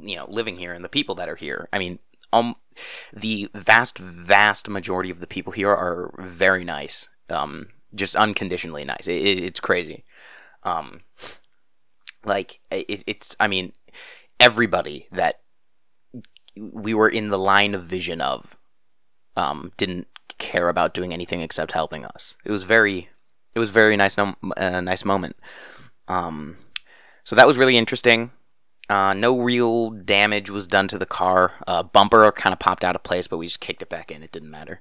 you 0.00 0.16
know 0.16 0.26
living 0.28 0.56
here 0.56 0.72
and 0.72 0.84
the 0.84 0.88
people 0.88 1.14
that 1.16 1.28
are 1.28 1.36
here. 1.36 1.68
I 1.72 1.78
mean, 1.78 1.98
um, 2.32 2.56
the 3.12 3.50
vast, 3.54 3.98
vast 3.98 4.68
majority 4.68 5.10
of 5.10 5.20
the 5.20 5.26
people 5.26 5.52
here 5.52 5.70
are 5.70 6.14
very 6.18 6.64
nice, 6.64 7.08
um, 7.28 7.68
just 7.94 8.16
unconditionally 8.16 8.84
nice. 8.84 9.06
It, 9.06 9.22
it, 9.22 9.44
it's 9.44 9.60
crazy. 9.60 10.04
Um, 10.62 11.00
like 12.24 12.60
it, 12.70 13.04
it's, 13.06 13.36
I 13.38 13.48
mean, 13.48 13.72
everybody 14.40 15.08
that 15.12 15.40
we 16.56 16.94
were 16.94 17.08
in 17.08 17.28
the 17.28 17.38
line 17.38 17.74
of 17.74 17.84
vision 17.84 18.20
of 18.20 18.56
um, 19.36 19.72
didn't 19.76 20.06
care 20.38 20.68
about 20.68 20.94
doing 20.94 21.12
anything 21.12 21.40
except 21.40 21.72
helping 21.72 22.04
us. 22.04 22.36
It 22.44 22.50
was 22.50 22.62
very 22.62 23.08
it 23.54 23.58
was 23.58 23.70
very 23.70 23.96
nice 23.96 24.16
no, 24.16 24.34
uh, 24.56 24.80
nice 24.80 25.04
moment. 25.04 25.36
Um, 26.08 26.58
so 27.24 27.36
that 27.36 27.46
was 27.46 27.58
really 27.58 27.76
interesting. 27.76 28.32
Uh, 28.88 29.14
no 29.14 29.38
real 29.38 29.90
damage 29.90 30.50
was 30.50 30.66
done 30.66 30.88
to 30.88 30.98
the 30.98 31.06
car. 31.06 31.52
Uh, 31.66 31.82
bumper 31.82 32.30
kind 32.32 32.52
of 32.52 32.58
popped 32.58 32.84
out 32.84 32.96
of 32.96 33.02
place, 33.02 33.26
but 33.26 33.38
we 33.38 33.46
just 33.46 33.60
kicked 33.60 33.82
it 33.82 33.88
back 33.88 34.10
in. 34.10 34.22
It 34.22 34.32
didn't 34.32 34.50
matter. 34.50 34.80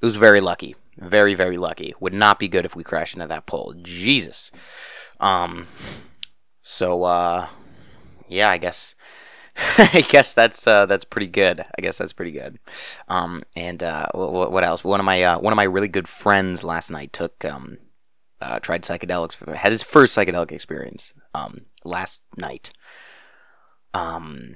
It 0.00 0.04
was 0.04 0.16
very 0.16 0.40
lucky. 0.40 0.76
Very, 0.98 1.34
very 1.34 1.56
lucky. 1.56 1.94
Would 2.00 2.12
not 2.12 2.38
be 2.38 2.48
good 2.48 2.64
if 2.64 2.76
we 2.76 2.84
crashed 2.84 3.14
into 3.14 3.26
that 3.26 3.46
pole. 3.46 3.74
Jesus. 3.82 4.52
Um, 5.18 5.66
so, 6.62 7.04
uh, 7.04 7.48
yeah, 8.28 8.50
I 8.50 8.58
guess 8.58 8.94
I 9.78 10.04
guess 10.08 10.34
that's 10.34 10.66
uh, 10.66 10.86
that's 10.86 11.04
pretty 11.04 11.26
good. 11.26 11.60
I 11.60 11.82
guess 11.82 11.98
that's 11.98 12.12
pretty 12.12 12.32
good. 12.32 12.58
Um, 13.08 13.42
and 13.56 13.82
uh, 13.82 14.06
what, 14.12 14.52
what, 14.52 14.64
else? 14.64 14.84
One 14.84 15.00
of 15.00 15.06
my 15.06 15.22
uh, 15.22 15.38
one 15.38 15.52
of 15.52 15.56
my 15.56 15.64
really 15.64 15.88
good 15.88 16.08
friends 16.08 16.62
last 16.64 16.90
night 16.90 17.12
took 17.12 17.44
um, 17.44 17.78
uh, 18.40 18.58
tried 18.60 18.82
psychedelics 18.82 19.34
for 19.34 19.44
the, 19.44 19.56
had 19.56 19.72
his 19.72 19.82
first 19.82 20.16
psychedelic 20.16 20.52
experience 20.52 21.12
um, 21.34 21.62
last 21.84 22.22
night. 22.36 22.72
Um, 23.92 24.54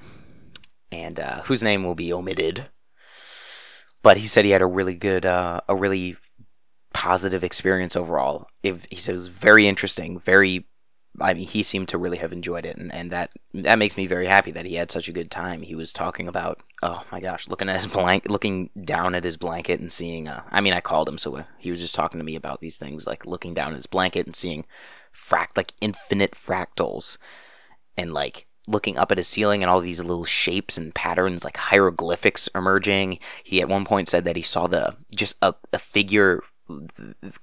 and 0.92 1.18
uh, 1.18 1.42
whose 1.42 1.62
name 1.62 1.84
will 1.84 1.94
be 1.94 2.12
omitted. 2.12 2.68
But 4.02 4.18
he 4.18 4.26
said 4.26 4.44
he 4.44 4.52
had 4.52 4.62
a 4.62 4.66
really 4.66 4.94
good, 4.94 5.26
uh, 5.26 5.60
a 5.68 5.74
really 5.74 6.16
positive 6.92 7.42
experience 7.42 7.96
overall. 7.96 8.46
If 8.62 8.86
he 8.90 8.96
said 8.96 9.14
it 9.14 9.18
was 9.18 9.28
very 9.28 9.66
interesting, 9.66 10.18
very 10.18 10.66
I 11.21 11.35
mean, 11.35 11.47
he 11.47 11.62
seemed 11.62 11.88
to 11.88 11.99
really 11.99 12.18
have 12.18 12.33
enjoyed 12.33 12.66
it, 12.66 12.76
and, 12.76 12.92
and 12.92 13.11
that 13.12 13.30
that 13.52 13.78
makes 13.78 13.97
me 13.97 14.06
very 14.06 14.26
happy 14.26 14.50
that 14.50 14.66
he 14.66 14.75
had 14.75 14.90
such 14.90 15.09
a 15.09 15.12
good 15.12 15.30
time. 15.30 15.62
He 15.62 15.75
was 15.75 15.92
talking 15.92 16.26
about, 16.26 16.61
oh 16.83 17.04
my 17.12 17.21
gosh, 17.21 17.49
looking 17.49 17.68
at 17.68 17.76
his 17.76 17.87
blanket, 17.87 18.30
looking 18.30 18.71
down 18.85 19.14
at 19.14 19.25
his 19.25 19.37
blanket 19.37 19.80
and 19.80 19.92
seeing. 19.92 20.28
Uh, 20.28 20.42
I 20.50 20.61
mean, 20.61 20.73
I 20.73 20.80
called 20.80 21.09
him, 21.09 21.18
so 21.18 21.37
uh, 21.37 21.44
he 21.59 21.71
was 21.71 21.80
just 21.80 21.94
talking 21.94 22.18
to 22.18 22.25
me 22.25 22.35
about 22.35 22.61
these 22.61 22.76
things, 22.76 23.06
like 23.06 23.26
looking 23.26 23.54
down 23.54 23.71
at 23.71 23.76
his 23.76 23.87
blanket 23.87 24.26
and 24.26 24.35
seeing 24.35 24.64
fract, 25.14 25.56
like 25.56 25.73
infinite 25.80 26.33
fractals, 26.33 27.16
and 27.97 28.12
like 28.12 28.47
looking 28.66 28.99
up 28.99 29.12
at 29.12 29.18
his 29.18 29.28
ceiling 29.28 29.62
and 29.62 29.71
all 29.71 29.80
these 29.80 30.02
little 30.02 30.25
shapes 30.25 30.76
and 30.76 30.94
patterns, 30.94 31.44
like 31.44 31.56
hieroglyphics 31.56 32.49
emerging. 32.54 33.18
He 33.44 33.61
at 33.61 33.68
one 33.68 33.85
point 33.85 34.09
said 34.09 34.25
that 34.25 34.37
he 34.37 34.42
saw 34.42 34.66
the 34.66 34.97
just 35.14 35.37
a, 35.42 35.54
a 35.73 35.78
figure 35.78 36.42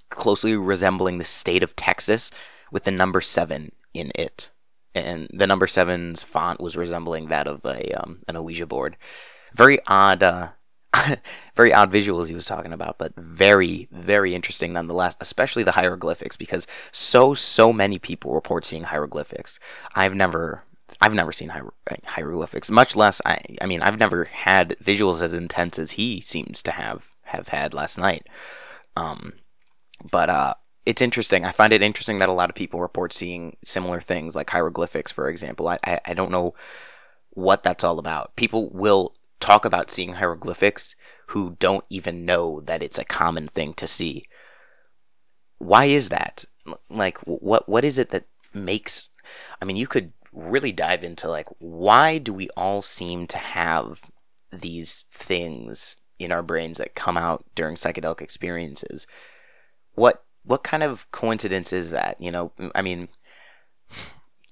closely 0.10 0.56
resembling 0.56 1.20
the 1.20 1.26
state 1.26 1.64
of 1.64 1.76
Texas 1.76 2.32
with 2.72 2.84
the 2.84 2.92
number 2.92 3.22
seven 3.22 3.72
in 3.94 4.12
it, 4.16 4.50
and 4.96 5.30
the 5.34 5.48
number 5.48 5.68
seven's 5.68 6.24
font 6.24 6.62
was 6.62 6.78
resembling 6.78 7.28
that 7.28 7.48
of 7.48 7.66
a 7.66 7.92
um, 7.94 8.20
an 8.28 8.42
Ouija 8.44 8.66
board. 8.66 8.98
Very 9.54 9.80
odd, 9.88 10.24
uh, 10.24 10.50
very 11.56 11.74
odd 11.74 11.92
visuals 11.92 12.28
he 12.28 12.36
was 12.36 12.46
talking 12.46 12.74
about, 12.74 12.98
but 12.98 13.14
very 13.16 13.88
very 13.92 14.34
interesting 14.34 14.74
nonetheless. 14.74 15.16
Especially 15.20 15.64
the 15.64 15.72
hieroglyphics 15.72 16.36
because 16.36 16.68
so 16.92 17.34
so 17.34 17.72
many 17.74 18.00
people 18.00 18.34
report 18.34 18.66
seeing 18.66 18.84
hieroglyphics. 18.84 19.60
I've 19.96 20.16
never 20.16 20.64
I've 21.00 21.14
never 21.14 21.32
seen 21.32 21.50
hier- 21.50 21.74
hieroglyphics, 22.06 22.70
much 22.70 22.96
less 22.96 23.22
I. 23.26 23.40
I 23.62 23.66
mean, 23.66 23.82
I've 23.82 24.00
never 24.00 24.26
had 24.26 24.76
visuals 24.84 25.22
as 25.22 25.34
intense 25.34 25.80
as 25.80 25.92
he 25.92 26.20
seems 26.22 26.62
to 26.64 26.72
have 26.72 27.06
have 27.24 27.50
had 27.50 27.74
last 27.74 27.98
night. 27.98 28.28
Um, 28.98 29.34
but 30.12 30.30
uh, 30.30 30.54
it's 30.86 31.02
interesting. 31.02 31.46
I 31.46 31.52
find 31.52 31.74
it 31.74 31.82
interesting 31.82 32.20
that 32.20 32.30
a 32.30 32.34
lot 32.34 32.50
of 32.50 32.56
people 32.56 32.82
report 32.82 33.14
seeing 33.14 33.58
similar 33.64 34.02
things, 34.02 34.36
like 34.36 34.50
hieroglyphics, 34.50 35.12
for 35.12 35.30
example. 35.30 35.68
I, 35.68 35.78
I, 35.86 36.00
I 36.06 36.14
don't 36.14 36.32
know 36.32 36.56
what 37.32 37.64
that's 37.64 37.84
all 37.84 38.00
about. 38.00 38.36
People 38.36 38.70
will 38.72 39.14
talk 39.40 39.66
about 39.66 39.92
seeing 39.92 40.14
hieroglyphics 40.14 40.96
who 41.28 41.56
don't 41.60 41.86
even 41.90 42.26
know 42.26 42.62
that 42.62 42.84
it's 42.84 43.00
a 43.00 43.06
common 43.06 43.48
thing 43.48 43.74
to 43.76 43.88
see. 43.88 44.26
Why 45.60 45.86
is 45.86 46.10
that? 46.10 46.46
Like, 46.90 47.20
what 47.20 47.70
what 47.70 47.86
is 47.86 48.00
it 48.00 48.10
that 48.10 48.26
makes? 48.54 49.10
I 49.62 49.66
mean, 49.66 49.78
you 49.78 49.88
could 49.88 50.14
really 50.34 50.72
dive 50.72 51.04
into 51.04 51.30
like 51.30 51.48
why 51.60 52.18
do 52.18 52.34
we 52.34 52.50
all 52.56 52.82
seem 52.82 53.28
to 53.28 53.38
have 53.38 54.00
these 54.52 55.04
things 55.12 55.98
in 56.20 56.32
our 56.32 56.42
brains 56.42 56.78
that 56.78 56.96
come 56.96 57.18
out 57.18 57.46
during 57.56 57.76
psychedelic 57.76 58.22
experiences? 58.22 59.06
What 59.94 60.24
what 60.44 60.64
kind 60.64 60.84
of 60.84 61.10
coincidence 61.12 61.74
is 61.74 61.92
that? 61.92 62.20
You 62.20 62.32
know, 62.32 62.52
I 62.76 62.82
mean, 62.82 63.10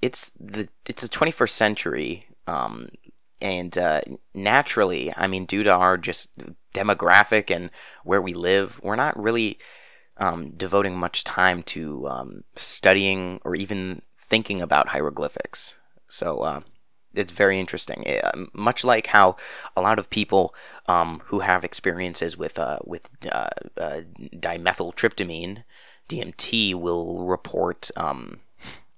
it's 0.01 0.31
the 0.39 0.69
it's 0.85 1.01
the 1.01 1.09
21st 1.09 1.49
century, 1.49 2.27
um, 2.47 2.89
and 3.41 3.77
uh, 3.77 4.01
naturally, 4.33 5.13
I 5.15 5.27
mean, 5.27 5.45
due 5.45 5.63
to 5.63 5.73
our 5.73 5.97
just 5.97 6.29
demographic 6.73 7.53
and 7.53 7.69
where 8.03 8.21
we 8.21 8.33
live, 8.33 8.79
we're 8.83 8.95
not 8.95 9.19
really 9.19 9.59
um, 10.17 10.51
devoting 10.51 10.97
much 10.97 11.23
time 11.23 11.63
to 11.63 12.07
um, 12.07 12.43
studying 12.55 13.39
or 13.43 13.55
even 13.55 14.01
thinking 14.17 14.61
about 14.61 14.89
hieroglyphics. 14.89 15.75
So 16.07 16.39
uh, 16.41 16.61
it's 17.13 17.31
very 17.31 17.59
interesting. 17.59 18.03
It, 18.03 18.23
uh, 18.23 18.45
much 18.53 18.83
like 18.83 19.07
how 19.07 19.35
a 19.75 19.81
lot 19.81 19.99
of 19.99 20.09
people 20.09 20.53
um, 20.87 21.21
who 21.25 21.39
have 21.39 21.63
experiences 21.63 22.37
with 22.37 22.59
uh, 22.59 22.79
with 22.83 23.09
uh, 23.31 23.49
uh 23.77 24.01
dimethyltryptamine, 24.35 25.63
DMT, 26.09 26.75
will 26.75 27.25
report 27.25 27.89
um, 27.97 28.39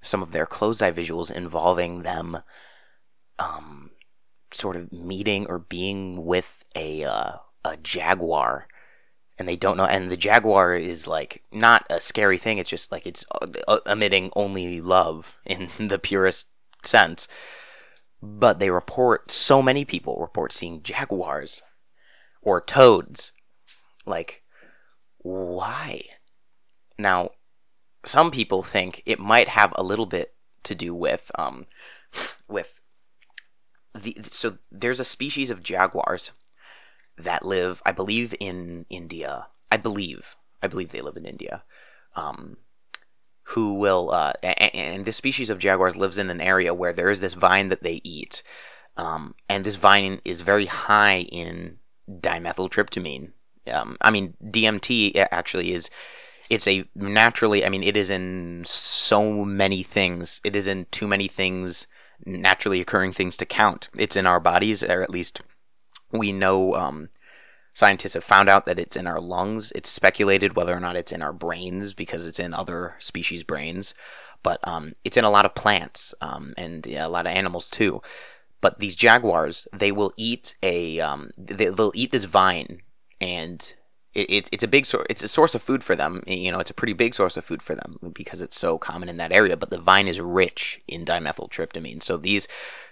some 0.01 0.21
of 0.21 0.31
their 0.31 0.45
closed 0.45 0.83
eye 0.83 0.91
visuals 0.91 1.31
involving 1.31 2.03
them 2.03 2.39
um, 3.39 3.91
sort 4.53 4.75
of 4.75 4.91
meeting 4.91 5.45
or 5.47 5.59
being 5.59 6.25
with 6.25 6.63
a 6.75 7.03
uh, 7.03 7.33
a 7.63 7.77
jaguar 7.77 8.67
and 9.37 9.47
they 9.47 9.55
don't 9.55 9.77
know 9.77 9.85
and 9.85 10.09
the 10.09 10.17
jaguar 10.17 10.75
is 10.75 11.07
like 11.07 11.43
not 11.51 11.85
a 11.89 11.99
scary 11.99 12.37
thing 12.37 12.57
it's 12.57 12.69
just 12.69 12.91
like 12.91 13.05
it's 13.05 13.25
emitting 13.85 14.31
only 14.35 14.81
love 14.81 15.35
in 15.45 15.69
the 15.87 15.99
purest 15.99 16.47
sense 16.83 17.27
but 18.21 18.59
they 18.59 18.69
report 18.69 19.31
so 19.31 19.61
many 19.61 19.85
people 19.85 20.17
report 20.19 20.51
seeing 20.51 20.83
jaguars 20.83 21.61
or 22.41 22.61
toads. 22.61 23.31
Like, 24.05 24.43
why? 25.17 26.03
Now, 26.97 27.31
some 28.05 28.31
people 28.31 28.63
think 28.63 29.01
it 29.05 29.19
might 29.19 29.49
have 29.49 29.73
a 29.75 29.83
little 29.83 30.05
bit 30.05 30.33
to 30.63 30.75
do 30.75 30.93
with 30.93 31.31
um, 31.35 31.65
with 32.47 32.81
the 33.93 34.15
so 34.29 34.57
there's 34.71 34.99
a 34.99 35.05
species 35.05 35.49
of 35.49 35.63
jaguars 35.63 36.31
that 37.17 37.45
live, 37.45 37.81
I 37.85 37.91
believe, 37.91 38.33
in 38.39 38.85
India. 38.89 39.47
I 39.71 39.77
believe, 39.77 40.35
I 40.61 40.67
believe 40.67 40.91
they 40.91 41.01
live 41.01 41.17
in 41.17 41.25
India. 41.25 41.63
Um, 42.15 42.57
who 43.51 43.73
will, 43.73 44.11
uh, 44.11 44.31
and, 44.43 44.75
and 44.75 45.05
this 45.05 45.17
species 45.17 45.49
of 45.49 45.59
jaguars 45.59 45.95
lives 45.95 46.17
in 46.17 46.29
an 46.29 46.39
area 46.39 46.73
where 46.73 46.93
there 46.93 47.09
is 47.09 47.21
this 47.21 47.33
vine 47.33 47.69
that 47.69 47.83
they 47.83 47.99
eat, 48.03 48.43
um, 48.97 49.35
and 49.49 49.65
this 49.65 49.75
vine 49.75 50.21
is 50.23 50.41
very 50.41 50.65
high 50.65 51.21
in 51.31 51.77
dimethyltryptamine. 52.09 53.31
Um, 53.67 53.97
I 54.01 54.11
mean, 54.11 54.35
DMT 54.43 55.15
actually 55.31 55.73
is. 55.73 55.89
It's 56.49 56.67
a 56.67 56.85
naturally. 56.95 57.65
I 57.65 57.69
mean, 57.69 57.83
it 57.83 57.95
is 57.95 58.09
in 58.09 58.63
so 58.65 59.45
many 59.45 59.83
things. 59.83 60.41
It 60.43 60.55
is 60.55 60.67
in 60.67 60.85
too 60.91 61.07
many 61.07 61.27
things, 61.27 61.87
naturally 62.25 62.81
occurring 62.81 63.13
things 63.13 63.37
to 63.37 63.45
count. 63.45 63.89
It's 63.97 64.15
in 64.15 64.25
our 64.25 64.39
bodies, 64.39 64.83
or 64.83 65.01
at 65.01 65.09
least 65.09 65.41
we 66.11 66.31
know. 66.31 66.75
Um, 66.75 67.09
scientists 67.73 68.13
have 68.13 68.23
found 68.23 68.49
out 68.49 68.65
that 68.65 68.79
it's 68.79 68.97
in 68.97 69.07
our 69.07 69.21
lungs. 69.21 69.71
It's 69.75 69.89
speculated 69.89 70.55
whether 70.55 70.75
or 70.75 70.79
not 70.79 70.95
it's 70.95 71.11
in 71.11 71.21
our 71.21 71.33
brains 71.33 71.93
because 71.93 72.25
it's 72.25 72.39
in 72.39 72.53
other 72.53 72.95
species' 72.99 73.43
brains, 73.43 73.93
but 74.43 74.59
um, 74.67 74.93
it's 75.03 75.17
in 75.17 75.23
a 75.23 75.29
lot 75.29 75.45
of 75.45 75.55
plants 75.55 76.13
um, 76.21 76.53
and 76.57 76.85
yeah, 76.85 77.05
a 77.05 77.09
lot 77.09 77.25
of 77.25 77.33
animals 77.33 77.69
too. 77.69 78.01
But 78.59 78.79
these 78.79 78.95
jaguars, 78.95 79.67
they 79.73 79.91
will 79.91 80.13
eat 80.17 80.55
a, 80.61 80.99
um, 80.99 81.31
they, 81.37 81.71
will 81.71 81.91
eat 81.95 82.11
this 82.11 82.25
vine, 82.25 82.81
and 83.19 83.73
it, 84.13 84.29
it's 84.29 84.49
it's 84.51 84.63
a 84.63 84.67
big 84.67 84.85
source. 84.85 85.07
It's 85.09 85.23
a 85.23 85.27
source 85.27 85.55
of 85.55 85.63
food 85.63 85.83
for 85.83 85.95
them. 85.95 86.21
You 86.27 86.51
know, 86.51 86.59
it's 86.59 86.69
a 86.69 86.75
pretty 86.75 86.93
big 86.93 87.15
source 87.15 87.37
of 87.37 87.43
food 87.43 87.63
for 87.63 87.73
them 87.73 87.97
because 88.13 88.39
it's 88.39 88.59
so 88.59 88.77
common 88.77 89.09
in 89.09 89.17
that 89.17 89.31
area. 89.31 89.57
But 89.57 89.71
the 89.71 89.79
vine 89.79 90.07
is 90.07 90.21
rich 90.21 90.79
in 90.87 91.05
dimethyltryptamine, 91.05 92.03
so 92.03 92.17
these 92.17 92.47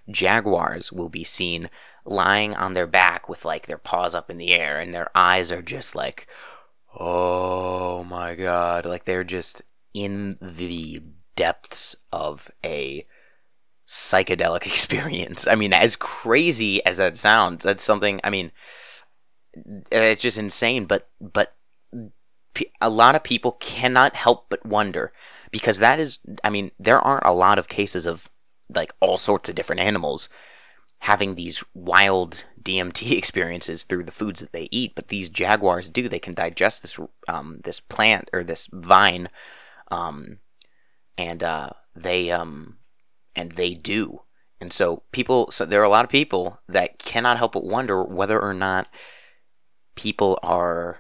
jaguars 0.10 0.92
will 0.92 1.10
be 1.10 1.24
seen 1.24 1.70
lying 2.10 2.56
on 2.56 2.74
their 2.74 2.88
back 2.88 3.30
with 3.30 3.46
like 3.46 3.68
their 3.68 3.78
paws 3.78 4.16
up 4.16 4.30
in 4.30 4.38
the 4.38 4.54
air, 4.54 4.80
and 4.80 4.94
their 4.94 5.10
eyes 5.16 5.52
are 5.52 5.62
just 5.62 5.96
like, 5.96 6.28
oh 6.98 8.04
my 8.04 8.36
god, 8.36 8.86
like 8.86 9.06
they're 9.06 9.24
just 9.24 9.62
in 9.94 10.38
the 10.42 11.02
depths 11.36 11.96
of 12.12 12.52
a 12.66 13.06
psychedelic 13.88 14.66
experience. 14.66 15.48
I 15.48 15.56
mean, 15.56 15.74
as 15.74 15.96
crazy 15.96 16.84
as 16.86 16.98
that 16.98 17.18
sounds, 17.18 17.64
that's 17.64 17.84
something. 17.84 18.20
I 18.24 18.30
mean, 18.30 18.52
it's 19.92 20.22
just 20.22 20.38
insane. 20.38 20.86
But 20.86 21.10
but 21.22 21.56
a 22.82 22.90
lot 22.90 23.16
of 23.16 23.24
people 23.24 23.54
cannot 23.54 24.16
help 24.16 24.48
but 24.50 24.66
wonder 24.66 25.14
because 25.52 25.78
that 25.80 26.00
is. 26.00 26.20
I 26.44 26.50
mean, 26.50 26.72
there 26.80 27.00
aren't 27.00 27.26
a 27.26 27.34
lot 27.34 27.60
of 27.60 27.68
cases 27.68 28.06
of 28.06 28.30
like 28.74 28.94
all 29.00 29.18
sorts 29.18 29.50
of 29.50 29.56
different 29.56 29.82
animals 29.82 30.30
having 31.00 31.36
these 31.36 31.64
wild 31.74 32.44
DMT 32.62 33.12
experiences 33.18 33.84
through 33.84 34.04
the 34.04 34.12
foods 34.12 34.40
that 34.42 34.52
they 34.52 34.68
eat, 34.72 34.94
but 34.96 35.08
these 35.08 35.30
jaguars 35.30 35.90
do. 35.90 36.08
They 36.08 36.20
can 36.20 36.34
digest 36.34 36.82
this 36.82 37.00
um, 37.28 37.60
this 37.64 37.80
plant 37.80 38.30
or 38.34 38.44
this 38.44 38.68
vine, 38.72 39.30
um, 39.92 40.40
and 41.18 41.44
uh, 41.44 41.70
they 41.96 42.32
um, 42.32 42.78
and 43.36 43.54
they 43.54 43.74
do. 43.74 44.22
And 44.62 44.74
so 44.74 45.04
people, 45.12 45.52
so 45.52 45.66
there 45.66 45.82
are 45.82 45.86
a 45.86 45.90
lot 45.90 46.04
of 46.04 46.12
people 46.12 46.60
that 46.68 47.00
cannot 47.00 47.38
help 47.38 47.54
but 47.54 47.64
wonder 47.64 48.04
whether 48.04 48.40
or 48.40 48.54
not 48.54 48.90
people 49.96 50.38
are 50.44 51.00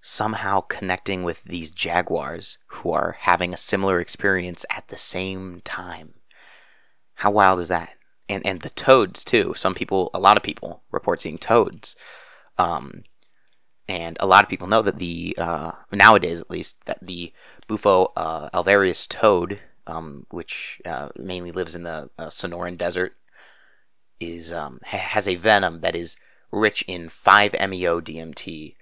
somehow 0.00 0.60
connecting 0.60 1.24
with 1.24 1.42
these 1.44 1.70
jaguars 1.70 2.58
who 2.66 2.92
are 2.92 3.16
having 3.20 3.52
a 3.52 3.58
similar 3.58 4.00
experience 4.00 4.64
at 4.70 4.88
the 4.88 4.96
same 4.96 5.60
time. 5.64 6.14
How 7.14 7.32
wild 7.32 7.60
is 7.60 7.68
that? 7.68 7.90
And 8.30 8.46
and 8.46 8.60
the 8.60 8.70
toads 8.70 9.24
too. 9.24 9.52
Some 9.54 9.74
people, 9.74 10.10
a 10.14 10.20
lot 10.20 10.36
of 10.36 10.42
people, 10.42 10.82
report 10.90 11.20
seeing 11.20 11.38
toads. 11.38 11.96
Um, 12.56 13.02
and 13.88 14.16
a 14.20 14.26
lot 14.26 14.44
of 14.44 14.48
people 14.48 14.68
know 14.68 14.82
that 14.82 14.98
the 14.98 15.34
uh, 15.36 15.72
nowadays, 15.92 16.40
at 16.40 16.50
least, 16.50 16.76
that 16.86 16.98
the 17.02 17.32
Bufo 17.66 18.12
uh, 18.16 18.48
alvarius 18.50 19.06
toad 19.08 19.58
um, 19.90 20.26
which 20.30 20.80
uh, 20.84 21.08
mainly 21.16 21.52
lives 21.52 21.74
in 21.74 21.82
the 21.82 22.10
uh, 22.18 22.26
Sonoran 22.26 22.76
Desert, 22.76 23.14
is 24.18 24.52
um, 24.52 24.80
ha- 24.84 24.98
has 24.98 25.28
a 25.28 25.34
venom 25.34 25.80
that 25.80 25.96
is 25.96 26.16
rich 26.52 26.84
in 26.86 27.08
5-MeO 27.08 28.00
DMT, 28.00 28.76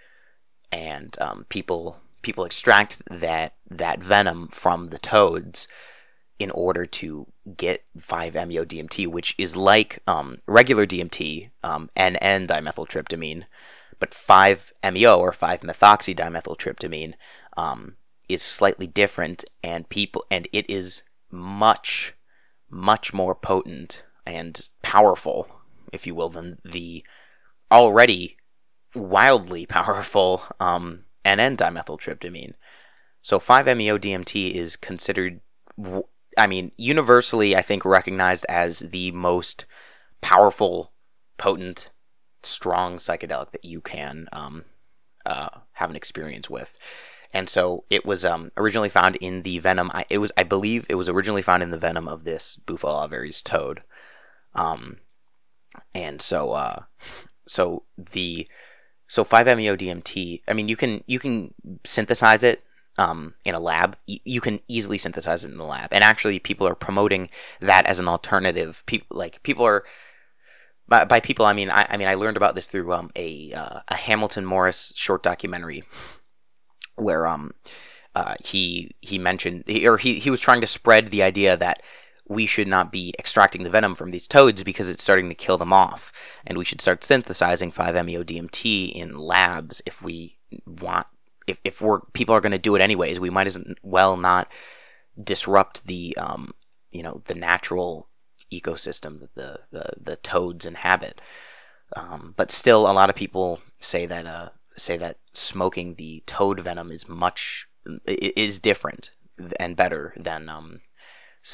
and 0.72 1.16
um, 1.20 1.46
people 1.48 2.00
people 2.20 2.44
extract 2.44 3.00
that 3.10 3.54
that 3.70 4.02
venom 4.02 4.48
from 4.48 4.88
the 4.88 4.98
toads 4.98 5.68
in 6.38 6.50
order 6.52 6.86
to 6.86 7.26
get 7.56 7.84
5-MeO 7.98 8.64
DMT, 8.64 9.06
which 9.06 9.34
is 9.38 9.56
like 9.56 9.98
um, 10.06 10.38
regular 10.46 10.86
DMT, 10.86 11.50
um, 11.64 11.90
NN 11.96 12.46
dimethyltryptamine, 12.46 13.44
but 13.98 14.12
5-MeO 14.12 15.18
or 15.18 15.32
5-methoxydimethyltryptamine 15.32 17.14
um, 17.56 17.96
is 18.28 18.42
slightly 18.42 18.86
different 18.86 19.44
and 19.64 19.88
people 19.88 20.24
and 20.30 20.46
it 20.52 20.68
is 20.68 21.02
much 21.30 22.14
much 22.70 23.14
more 23.14 23.34
potent 23.34 24.04
and 24.26 24.70
powerful 24.82 25.48
if 25.92 26.06
you 26.06 26.14
will 26.14 26.28
than 26.28 26.58
the 26.64 27.02
already 27.72 28.36
wildly 28.94 29.66
powerful 29.78 30.42
um, 30.60 31.04
NN 31.24 31.56
dimethyltryptamine. 31.56 32.52
So 33.22 33.38
5-MeO 33.38 33.98
DMT 33.98 34.52
is 34.52 34.76
considered, 34.76 35.40
I 36.38 36.46
mean, 36.46 36.72
universally, 36.76 37.56
I 37.56 37.62
think, 37.62 37.84
recognized 37.84 38.46
as 38.48 38.78
the 38.80 39.10
most 39.12 39.66
powerful, 40.20 40.92
potent, 41.36 41.90
strong 42.42 42.96
psychedelic 42.96 43.50
that 43.50 43.64
you 43.64 43.80
can 43.80 44.28
um, 44.32 44.64
uh, 45.26 45.48
have 45.72 45.90
an 45.90 45.96
experience 45.96 46.48
with 46.48 46.78
and 47.32 47.48
so 47.48 47.84
it 47.90 48.06
was 48.06 48.24
um, 48.24 48.50
originally 48.56 48.88
found 48.88 49.16
in 49.16 49.42
the 49.42 49.58
venom. 49.58 49.90
I, 49.92 50.06
it 50.08 50.18
was, 50.18 50.32
I 50.36 50.44
believe, 50.44 50.86
it 50.88 50.94
was 50.94 51.08
originally 51.08 51.42
found 51.42 51.62
in 51.62 51.70
the 51.70 51.78
venom 51.78 52.08
of 52.08 52.24
this 52.24 52.56
Bufo 52.56 53.06
toad. 53.44 53.82
Um, 54.54 54.98
and 55.94 56.22
so, 56.22 56.52
uh, 56.52 56.84
so 57.46 57.84
the 57.96 58.48
so 59.06 59.24
5-MeO 59.24 59.76
DMT. 59.76 60.42
I 60.48 60.52
mean, 60.52 60.68
you 60.68 60.76
can 60.76 61.02
you 61.06 61.18
can 61.18 61.54
synthesize 61.84 62.42
it 62.42 62.62
um, 62.98 63.34
in 63.44 63.54
a 63.54 63.60
lab. 63.60 63.96
you 64.06 64.40
can 64.40 64.60
easily 64.68 64.98
synthesize 64.98 65.44
it 65.44 65.52
in 65.52 65.58
the 65.58 65.64
lab, 65.64 65.88
and 65.92 66.04
actually, 66.04 66.38
people 66.38 66.66
are 66.66 66.74
promoting 66.74 67.30
that 67.60 67.86
as 67.86 67.98
an 67.98 68.08
alternative. 68.08 68.82
People 68.86 69.16
like 69.16 69.42
people 69.42 69.64
are. 69.64 69.84
By, 70.88 71.04
by 71.04 71.20
people, 71.20 71.44
I 71.44 71.52
mean 71.52 71.70
I, 71.70 71.86
I 71.90 71.96
mean 71.98 72.08
I 72.08 72.14
learned 72.14 72.38
about 72.38 72.54
this 72.54 72.66
through 72.66 72.92
um, 72.92 73.10
a 73.14 73.52
uh, 73.52 73.80
a 73.88 73.94
Hamilton 73.94 74.44
Morris 74.44 74.92
short 74.96 75.22
documentary 75.22 75.84
where 76.96 77.26
um 77.26 77.52
uh, 78.14 78.34
he 78.42 78.90
he 79.00 79.18
mentioned 79.18 79.64
he, 79.66 79.86
or 79.86 79.96
he 79.96 80.18
he 80.18 80.30
was 80.30 80.40
trying 80.40 80.60
to 80.60 80.66
spread 80.66 81.10
the 81.10 81.22
idea 81.22 81.56
that 81.56 81.82
we 82.26 82.46
should 82.46 82.68
not 82.68 82.92
be 82.92 83.14
extracting 83.18 83.62
the 83.62 83.70
venom 83.70 83.94
from 83.94 84.10
these 84.10 84.26
toads 84.26 84.62
because 84.62 84.90
it's 84.90 85.02
starting 85.02 85.28
to 85.28 85.34
kill 85.34 85.56
them 85.56 85.72
off, 85.72 86.12
and 86.46 86.58
we 86.58 86.64
should 86.64 86.80
start 86.80 87.02
synthesizing 87.04 87.72
5-MeO 87.72 88.22
DMT 88.22 88.92
in 88.92 89.16
labs 89.16 89.80
if 89.86 90.02
we 90.02 90.36
want. 90.66 91.06
If, 91.48 91.60
if 91.64 91.80
we're 91.80 92.00
people 92.12 92.34
are 92.34 92.40
going 92.40 92.52
to 92.52 92.58
do 92.58 92.74
it 92.74 92.82
anyways, 92.82 93.20
we 93.20 93.30
might 93.30 93.46
as 93.46 93.58
well 93.82 94.16
not 94.16 94.50
disrupt 95.22 95.86
the 95.86 96.16
um, 96.16 96.52
you 96.90 97.02
know 97.02 97.22
the 97.26 97.34
natural 97.34 98.08
ecosystem 98.52 99.20
that 99.20 99.34
the 99.34 99.60
the, 99.70 99.90
the 100.00 100.16
toads 100.16 100.66
inhabit. 100.66 101.20
Um, 101.96 102.34
but 102.36 102.50
still, 102.50 102.90
a 102.90 102.92
lot 102.92 103.10
of 103.10 103.16
people 103.16 103.60
say 103.80 104.06
that 104.06 104.26
uh, 104.26 104.50
say 104.76 104.96
that 104.96 105.18
smoking 105.32 105.94
the 105.94 106.22
toad 106.26 106.60
venom 106.60 106.90
is 106.90 107.08
much 107.08 107.66
is 108.06 108.60
different 108.60 109.12
and 109.58 109.76
better 109.76 110.12
than 110.16 110.48
um, 110.48 110.80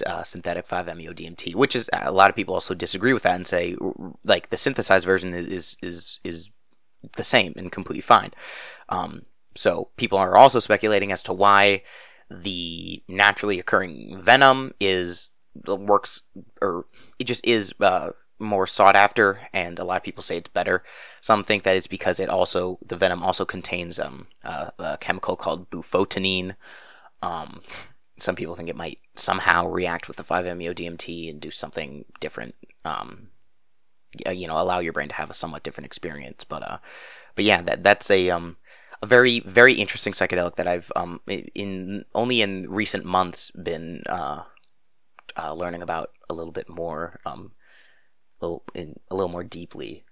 uh, 0.07 0.23
synthetic 0.23 0.67
5-MeO 0.67 1.13
DMT, 1.13 1.55
which 1.55 1.77
is 1.77 1.89
a 1.93 2.11
lot 2.11 2.31
of 2.31 2.37
people 2.37 2.55
also 2.55 2.75
disagree 2.75 3.13
with 3.13 3.23
that 3.23 3.37
and 3.37 3.47
say 3.47 3.77
like 4.25 4.51
the 4.51 4.57
synthesized 4.57 5.05
version 5.05 5.35
is 5.35 5.77
is 5.83 6.19
is 6.25 6.51
the 7.17 7.25
same 7.25 7.53
and 7.57 7.71
completely 7.71 8.01
fine. 8.01 8.33
Um, 8.89 9.23
so 9.57 9.89
people 9.97 10.19
are 10.19 10.37
also 10.37 10.61
speculating 10.61 11.13
as 11.13 11.23
to 11.25 11.33
why 11.33 11.83
the 12.31 13.03
naturally 13.09 13.59
occurring 13.59 14.21
venom 14.21 14.73
is 14.81 15.31
works 15.67 16.23
or 16.61 16.87
it 17.19 17.25
just 17.25 17.47
is 17.47 17.73
uh, 17.81 18.11
more 18.39 18.67
sought 18.67 18.97
after, 18.97 19.41
and 19.53 19.79
a 19.79 19.85
lot 19.85 19.97
of 19.99 20.03
people 20.03 20.23
say 20.23 20.37
it's 20.37 20.51
better. 20.51 20.83
Some 21.21 21.45
think 21.45 21.63
that 21.63 21.77
it's 21.77 21.87
because 21.87 22.19
it 22.21 22.29
also 22.29 22.79
the 22.85 22.97
venom 22.97 23.23
also 23.23 23.45
contains 23.45 24.01
um, 24.01 24.27
uh, 24.45 24.71
a 24.79 24.99
chemical 24.99 25.37
called 25.37 25.71
bufotenine. 25.71 26.57
Um, 27.23 27.61
some 28.19 28.37
people 28.37 28.55
think 28.55 28.69
it 28.69 28.77
might 28.77 29.01
somehow 29.17 29.67
react 29.67 30.07
with 30.07 30.17
the 30.17 30.25
5-MeO 30.25 30.73
DMT 30.75 31.31
and 31.31 31.41
do 31.41 31.51
something 31.51 32.05
different. 32.21 32.55
Um, 32.85 33.29
you 34.31 34.47
know, 34.47 34.61
allow 34.61 34.79
your 34.79 34.93
brain 34.93 35.09
to 35.09 35.15
have 35.15 35.31
a 35.31 35.35
somewhat 35.35 35.65
different 35.65 35.87
experience. 35.87 36.45
But 36.45 36.63
uh, 36.63 36.79
but 37.35 37.45
yeah, 37.45 37.63
that 37.63 37.83
that's 37.83 38.11
a 38.11 38.31
um 38.31 38.57
a 39.05 39.07
very 39.07 39.41
very 39.41 39.75
interesting 39.75 40.13
psychedelic 40.13 40.57
that 40.57 40.67
I've 40.67 40.91
um 40.97 41.21
in 41.27 42.05
only 42.15 42.43
in 42.43 42.69
recent 42.71 43.05
months 43.05 43.51
been 43.53 44.03
uh, 44.09 44.43
uh 45.37 45.53
learning 45.55 45.83
about 45.83 46.11
a 46.29 46.35
little 46.35 46.53
bit 46.53 46.69
more 46.69 47.21
um 47.25 47.53
little, 48.45 48.63
in, 48.75 48.99
a 49.11 49.15
little 49.15 49.31
more 49.31 49.45
deeply. 49.45 50.05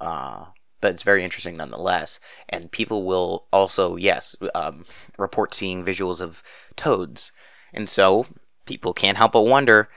Uh, 0.00 0.46
but 0.80 0.92
it's 0.92 1.02
very 1.02 1.24
interesting 1.24 1.56
nonetheless. 1.56 2.20
And 2.48 2.70
people 2.70 3.04
will 3.04 3.46
also, 3.52 3.96
yes, 3.96 4.34
um, 4.54 4.84
report 5.18 5.52
seeing 5.52 5.84
visuals 5.84 6.20
of 6.20 6.42
toads, 6.76 7.32
and 7.72 7.88
so 7.88 8.26
people 8.64 8.92
can't 8.92 9.18
help 9.18 9.32
but 9.32 9.42
wonder 9.42 9.88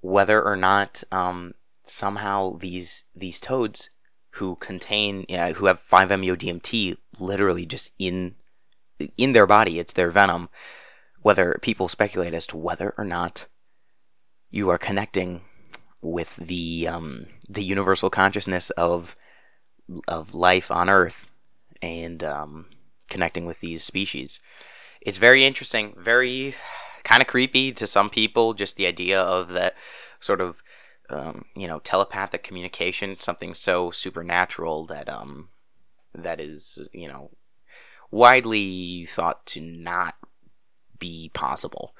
whether 0.00 0.42
or 0.42 0.56
not 0.56 1.04
um, 1.12 1.54
somehow 1.84 2.56
these 2.56 3.04
these 3.14 3.40
toads 3.40 3.90
who 4.36 4.56
contain 4.56 5.26
yeah, 5.28 5.52
who 5.52 5.66
have 5.66 5.82
5-MeO 5.82 6.34
DMT 6.36 6.96
literally 7.18 7.66
just 7.66 7.90
in 7.98 8.34
in 9.16 9.32
their 9.32 9.46
body, 9.46 9.78
it's 9.78 9.92
their 9.92 10.10
venom. 10.10 10.48
Whether 11.22 11.58
people 11.62 11.88
speculate 11.88 12.34
as 12.34 12.46
to 12.48 12.56
whether 12.56 12.94
or 12.98 13.04
not 13.04 13.46
you 14.50 14.68
are 14.70 14.78
connecting 14.78 15.42
with 16.00 16.34
the 16.36 16.88
um, 16.88 17.26
the 17.48 17.64
universal 17.64 18.10
consciousness 18.10 18.70
of 18.70 19.16
of 20.08 20.34
life 20.34 20.70
on 20.70 20.90
Earth 20.90 21.28
and 21.80 22.22
um, 22.22 22.66
connecting 23.08 23.46
with 23.46 23.60
these 23.60 23.82
species. 23.82 24.40
It's 25.00 25.18
very 25.18 25.44
interesting, 25.44 25.94
very 25.98 26.54
kind 27.04 27.20
of 27.20 27.28
creepy 27.28 27.72
to 27.72 27.86
some 27.86 28.10
people. 28.10 28.54
Just 28.54 28.76
the 28.76 28.86
idea 28.86 29.20
of 29.20 29.50
that 29.50 29.74
sort 30.20 30.40
of 30.40 30.62
um, 31.08 31.44
you 31.56 31.68
know 31.68 31.78
telepathic 31.80 32.42
communication, 32.42 33.18
something 33.20 33.54
so 33.54 33.90
supernatural 33.90 34.86
that 34.86 35.08
um 35.08 35.48
that 36.14 36.40
is 36.40 36.88
you 36.92 37.08
know 37.08 37.30
widely 38.10 39.06
thought 39.06 39.44
to 39.46 39.60
not 39.60 40.14
be 40.98 41.30
possible. 41.34 41.94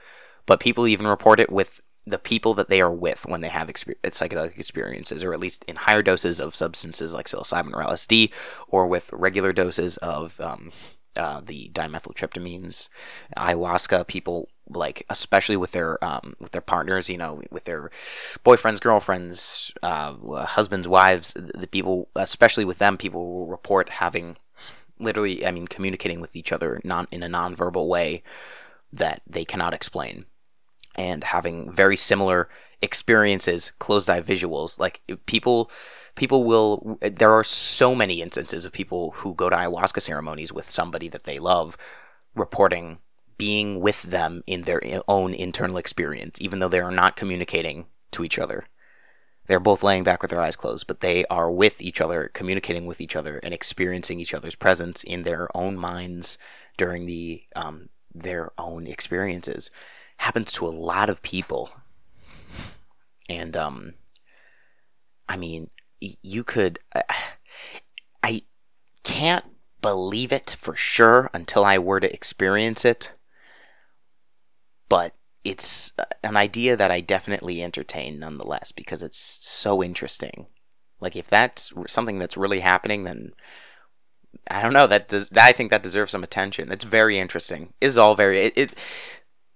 But 0.46 0.60
people 0.60 0.86
even 0.86 1.06
report 1.06 1.40
it 1.40 1.50
with 1.50 1.80
the 2.06 2.18
people 2.18 2.54
that 2.54 2.68
they 2.68 2.80
are 2.80 2.92
with 2.92 3.24
when 3.26 3.40
they 3.40 3.48
have 3.48 3.68
exper- 3.68 3.94
psychedelic 4.04 4.58
experiences, 4.58 5.22
or 5.22 5.32
at 5.32 5.40
least 5.40 5.64
in 5.68 5.76
higher 5.76 6.02
doses 6.02 6.40
of 6.40 6.54
substances 6.54 7.14
like 7.14 7.26
psilocybin 7.26 7.72
or 7.72 7.82
LSD, 7.82 8.30
or 8.68 8.86
with 8.86 9.12
regular 9.12 9.52
doses 9.52 9.96
of 9.98 10.40
um, 10.40 10.72
uh, 11.16 11.40
the 11.44 11.70
dimethyltryptamines, 11.72 12.88
ayahuasca. 13.36 14.06
People 14.06 14.48
like, 14.68 15.04
especially 15.10 15.56
with 15.56 15.72
their 15.72 16.02
um, 16.04 16.34
with 16.40 16.52
their 16.52 16.60
partners, 16.60 17.08
you 17.08 17.18
know, 17.18 17.42
with 17.50 17.64
their 17.64 17.90
boyfriends, 18.44 18.80
girlfriends, 18.80 19.72
uh, 19.82 20.14
husbands, 20.46 20.88
wives. 20.88 21.34
The 21.34 21.66
people, 21.66 22.08
especially 22.16 22.64
with 22.64 22.78
them, 22.78 22.96
people 22.96 23.32
will 23.32 23.46
report 23.46 23.88
having 23.88 24.36
literally, 24.98 25.44
I 25.46 25.50
mean, 25.50 25.66
communicating 25.66 26.20
with 26.20 26.36
each 26.36 26.52
other 26.52 26.80
non 26.84 27.08
in 27.10 27.22
a 27.22 27.28
nonverbal 27.28 27.88
way 27.88 28.22
that 28.92 29.22
they 29.26 29.44
cannot 29.44 29.74
explain 29.74 30.26
and 30.96 31.24
having 31.24 31.72
very 31.72 31.96
similar 31.96 32.48
experiences, 32.82 33.72
closed 33.78 34.10
eye 34.10 34.20
visuals. 34.20 34.78
Like 34.78 35.00
people, 35.26 35.70
people 36.14 36.44
will. 36.44 36.98
There 37.00 37.32
are 37.32 37.44
so 37.44 37.94
many 37.94 38.22
instances 38.22 38.64
of 38.64 38.72
people 38.72 39.12
who 39.12 39.34
go 39.34 39.50
to 39.50 39.56
ayahuasca 39.56 40.02
ceremonies 40.02 40.52
with 40.52 40.70
somebody 40.70 41.08
that 41.08 41.24
they 41.24 41.38
love, 41.38 41.76
reporting 42.34 42.98
being 43.38 43.80
with 43.80 44.02
them 44.02 44.42
in 44.46 44.62
their 44.62 44.80
own 45.08 45.34
internal 45.34 45.76
experience, 45.76 46.40
even 46.40 46.58
though 46.58 46.68
they 46.68 46.80
are 46.80 46.90
not 46.90 47.16
communicating 47.16 47.86
to 48.12 48.24
each 48.24 48.38
other. 48.38 48.66
They're 49.46 49.60
both 49.60 49.82
laying 49.82 50.04
back 50.04 50.22
with 50.22 50.30
their 50.30 50.40
eyes 50.40 50.56
closed, 50.56 50.86
but 50.86 51.00
they 51.00 51.24
are 51.24 51.50
with 51.50 51.82
each 51.82 52.00
other, 52.00 52.30
communicating 52.32 52.86
with 52.86 53.00
each 53.00 53.16
other, 53.16 53.40
and 53.42 53.52
experiencing 53.52 54.20
each 54.20 54.34
other's 54.34 54.54
presence 54.54 55.02
in 55.02 55.24
their 55.24 55.48
own 55.56 55.76
minds 55.76 56.38
during 56.76 57.06
the 57.06 57.42
um, 57.56 57.88
their 58.14 58.52
own 58.58 58.86
experiences 58.86 59.70
happens 60.18 60.52
to 60.52 60.66
a 60.66 60.70
lot 60.70 61.10
of 61.10 61.22
people. 61.22 61.70
And 63.28 63.56
um 63.56 63.94
I 65.28 65.36
mean, 65.36 65.70
you 66.00 66.44
could 66.44 66.78
uh, 66.94 67.02
I 68.22 68.42
can't 69.02 69.44
believe 69.80 70.32
it 70.32 70.56
for 70.60 70.74
sure 70.76 71.30
until 71.32 71.64
I 71.64 71.78
were 71.78 72.00
to 72.00 72.12
experience 72.12 72.84
it. 72.84 73.12
But 74.92 75.14
it's 75.42 75.94
uh, 75.98 76.04
an 76.22 76.36
idea 76.36 76.76
that 76.76 76.90
I 76.90 77.00
definitely 77.00 77.62
entertain 77.62 78.18
nonetheless 78.18 78.72
because 78.72 79.02
it's 79.02 79.16
so 79.16 79.82
interesting. 79.82 80.48
Like 81.00 81.16
if 81.16 81.28
that's 81.28 81.72
something 81.86 82.18
that's 82.18 82.36
really 82.36 82.60
happening, 82.60 83.04
then 83.04 83.32
I 84.50 84.60
don't 84.60 84.74
know. 84.74 84.86
That 84.86 85.08
does. 85.08 85.32
I 85.34 85.52
think 85.52 85.70
that 85.70 85.82
deserves 85.82 86.12
some 86.12 86.22
attention. 86.22 86.70
It's 86.70 86.84
very 86.84 87.18
interesting. 87.18 87.72
Is 87.80 87.96
all 87.96 88.14
very. 88.14 88.40
It, 88.40 88.52
it, 88.54 88.74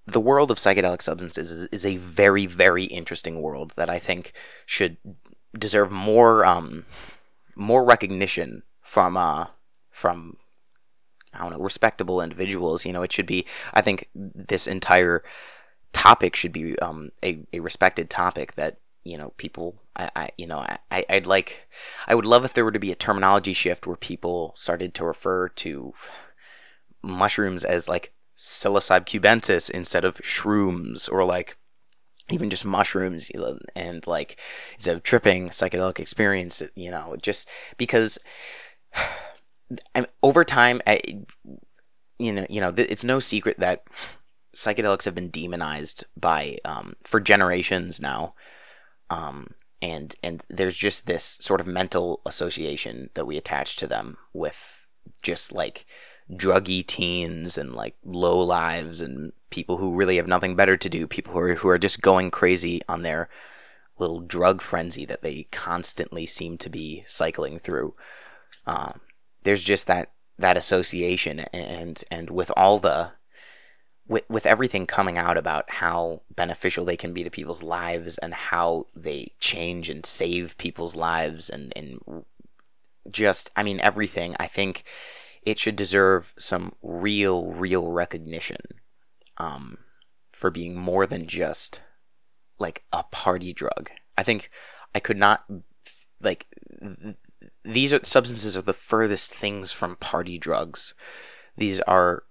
the 0.07 0.21
world 0.21 0.51
of 0.51 0.57
psychedelic 0.57 1.03
substances 1.03 1.51
is, 1.51 1.69
is, 1.71 1.85
a 1.85 1.99
very, 1.99 2.47
very 2.47 2.85
interesting 2.85 3.43
world 3.43 3.75
that 3.77 3.91
I 3.91 3.99
think 3.99 4.33
should 4.65 4.97
deserve 5.53 5.93
more 5.93 6.47
um, 6.47 6.87
more 7.55 7.85
recognition 7.85 8.63
from 8.81 9.19
uh, 9.19 9.49
from 9.91 10.39
I 11.37 11.43
don't 11.43 11.53
know 11.53 11.59
respectable 11.59 12.21
individuals. 12.21 12.85
You 12.85 12.93
know, 12.93 13.03
it 13.03 13.13
should 13.13 13.27
be. 13.27 13.47
I 13.75 13.83
think 13.83 14.09
this 14.15 14.67
entire 14.67 15.23
topic 15.93 16.37
should 16.37 16.53
be 16.53 16.79
um, 16.81 17.11
a, 17.25 17.39
a 17.53 17.61
respected 17.61 18.11
topic 18.11 18.55
that 18.57 18.79
you 19.05 19.17
know 19.17 19.33
people 19.37 19.77
I, 19.95 20.11
I 20.15 20.29
you 20.37 20.47
know 20.47 20.59
I, 20.91 21.05
I'd 21.09 21.27
like 21.27 21.69
I 22.07 22.15
would 22.15 22.27
love 22.27 22.45
if 22.45 22.53
there 22.53 22.65
were 22.65 22.73
to 22.73 22.79
be 22.79 22.93
a 22.93 22.97
terminology 22.97 23.53
shift 23.53 23.87
where 23.87 23.97
people 23.97 24.53
started 24.57 24.95
to 24.95 25.05
refer 25.05 25.49
to 25.49 25.95
mushrooms 27.03 27.65
as 27.65 27.89
like 27.89 28.13
psilocybe 28.37 29.07
cubensis 29.07 29.71
instead 29.71 30.05
of 30.05 30.19
shrooms 30.19 31.11
or 31.11 31.25
like 31.25 31.57
even 32.29 32.51
just 32.51 32.65
mushrooms 32.65 33.31
and 33.75 34.07
like 34.07 34.39
instead 34.75 34.97
of 34.97 35.03
tripping 35.03 35.49
psychedelic 35.49 36.01
experience 36.01 36.63
you 36.75 36.91
know 36.91 37.17
just 37.23 37.49
because 37.77 38.19
Over 40.23 40.45
time 40.45 40.81
I, 40.87 41.01
you 42.19 42.33
know 42.33 42.47
you 42.49 42.61
know 42.61 42.73
it's 42.77 43.05
no 43.05 43.21
secret 43.21 43.59
that 43.61 43.85
psychedelics 44.55 45.05
have 45.05 45.15
been 45.15 45.31
demonized 45.31 46.05
by 46.17 46.59
um, 46.65 46.97
for 47.03 47.21
generations 47.21 48.01
now 48.01 48.35
um, 49.11 49.49
and 49.83 50.15
and 50.23 50.43
there's 50.49 50.77
just 50.77 51.07
this 51.07 51.39
sort 51.41 51.61
of 51.61 51.67
mental 51.67 52.21
association 52.27 53.11
that 53.15 53.27
we 53.27 53.37
attach 53.37 53.77
to 53.77 53.87
them 53.87 54.17
with 54.33 54.87
just 55.23 55.53
like 55.53 55.87
druggy 56.33 56.85
teens 56.85 57.57
and 57.57 57.75
like 57.75 57.97
low 58.05 58.39
lives 58.39 59.01
and 59.01 59.33
people 59.51 59.77
who 59.77 59.95
really 59.95 60.17
have 60.17 60.27
nothing 60.27 60.57
better 60.57 60.77
to 60.77 60.89
do, 60.89 61.07
people 61.07 61.33
who 61.33 61.39
are 61.39 61.55
who 61.55 61.69
are 61.69 61.79
just 61.79 62.01
going 62.01 62.31
crazy 62.31 62.81
on 62.89 63.03
their 63.03 63.29
little 63.99 64.21
drug 64.21 64.61
frenzy 64.61 65.07
that 65.07 65.23
they 65.23 65.45
constantly 65.53 66.27
seem 66.27 66.59
to 66.59 66.69
be 66.69 67.05
cycling 67.07 67.59
through. 67.59 67.95
Um, 68.67 69.01
there's 69.47 69.65
just 69.65 69.87
that 69.87 70.13
that 70.39 70.57
association, 70.57 71.41
and 71.53 72.03
and 72.11 72.31
with 72.31 72.51
all 72.57 72.79
the 72.79 73.13
with 74.09 74.25
with 74.29 74.47
everything 74.47 74.87
coming 74.87 75.17
out 75.17 75.39
about 75.39 75.71
how 75.71 76.23
beneficial 76.35 76.85
they 76.85 76.97
can 76.97 77.13
be 77.13 77.25
to 77.25 77.31
people's 77.31 77.63
lives 77.63 78.19
and 78.19 78.35
how 78.35 78.87
they 78.95 79.33
change 79.41 79.89
and 79.89 80.05
save 80.05 80.59
people's 80.59 80.97
lives 80.97 81.49
and 81.49 81.73
and 81.77 82.25
just 83.11 83.51
I 83.57 83.63
mean 83.63 83.81
everything. 83.81 84.37
I 84.39 84.47
think 84.47 84.85
it 85.43 85.61
should 85.61 85.77
deserve 85.77 86.35
some 86.37 86.75
real, 86.83 87.47
real 87.47 87.93
recognition 87.93 88.59
um, 89.39 89.79
for 90.33 90.51
being 90.51 90.77
more 90.77 91.07
than 91.07 91.29
just 91.29 91.81
like 92.59 92.83
a 92.93 93.05
party 93.05 93.53
drug. 93.53 93.91
I 94.19 94.25
think 94.25 94.51
I 94.93 94.99
could 94.99 95.17
not 95.17 95.49
like 96.21 96.47
these 97.67 97.93
are 97.93 98.01
substances 98.05 98.57
are 98.57 98.63
the 98.63 98.73
furthest 98.73 99.35
things 99.35 99.73
from 99.73 99.97
party 99.97 100.39
drugs. 100.39 100.95
These 101.57 101.81
are 101.83 102.23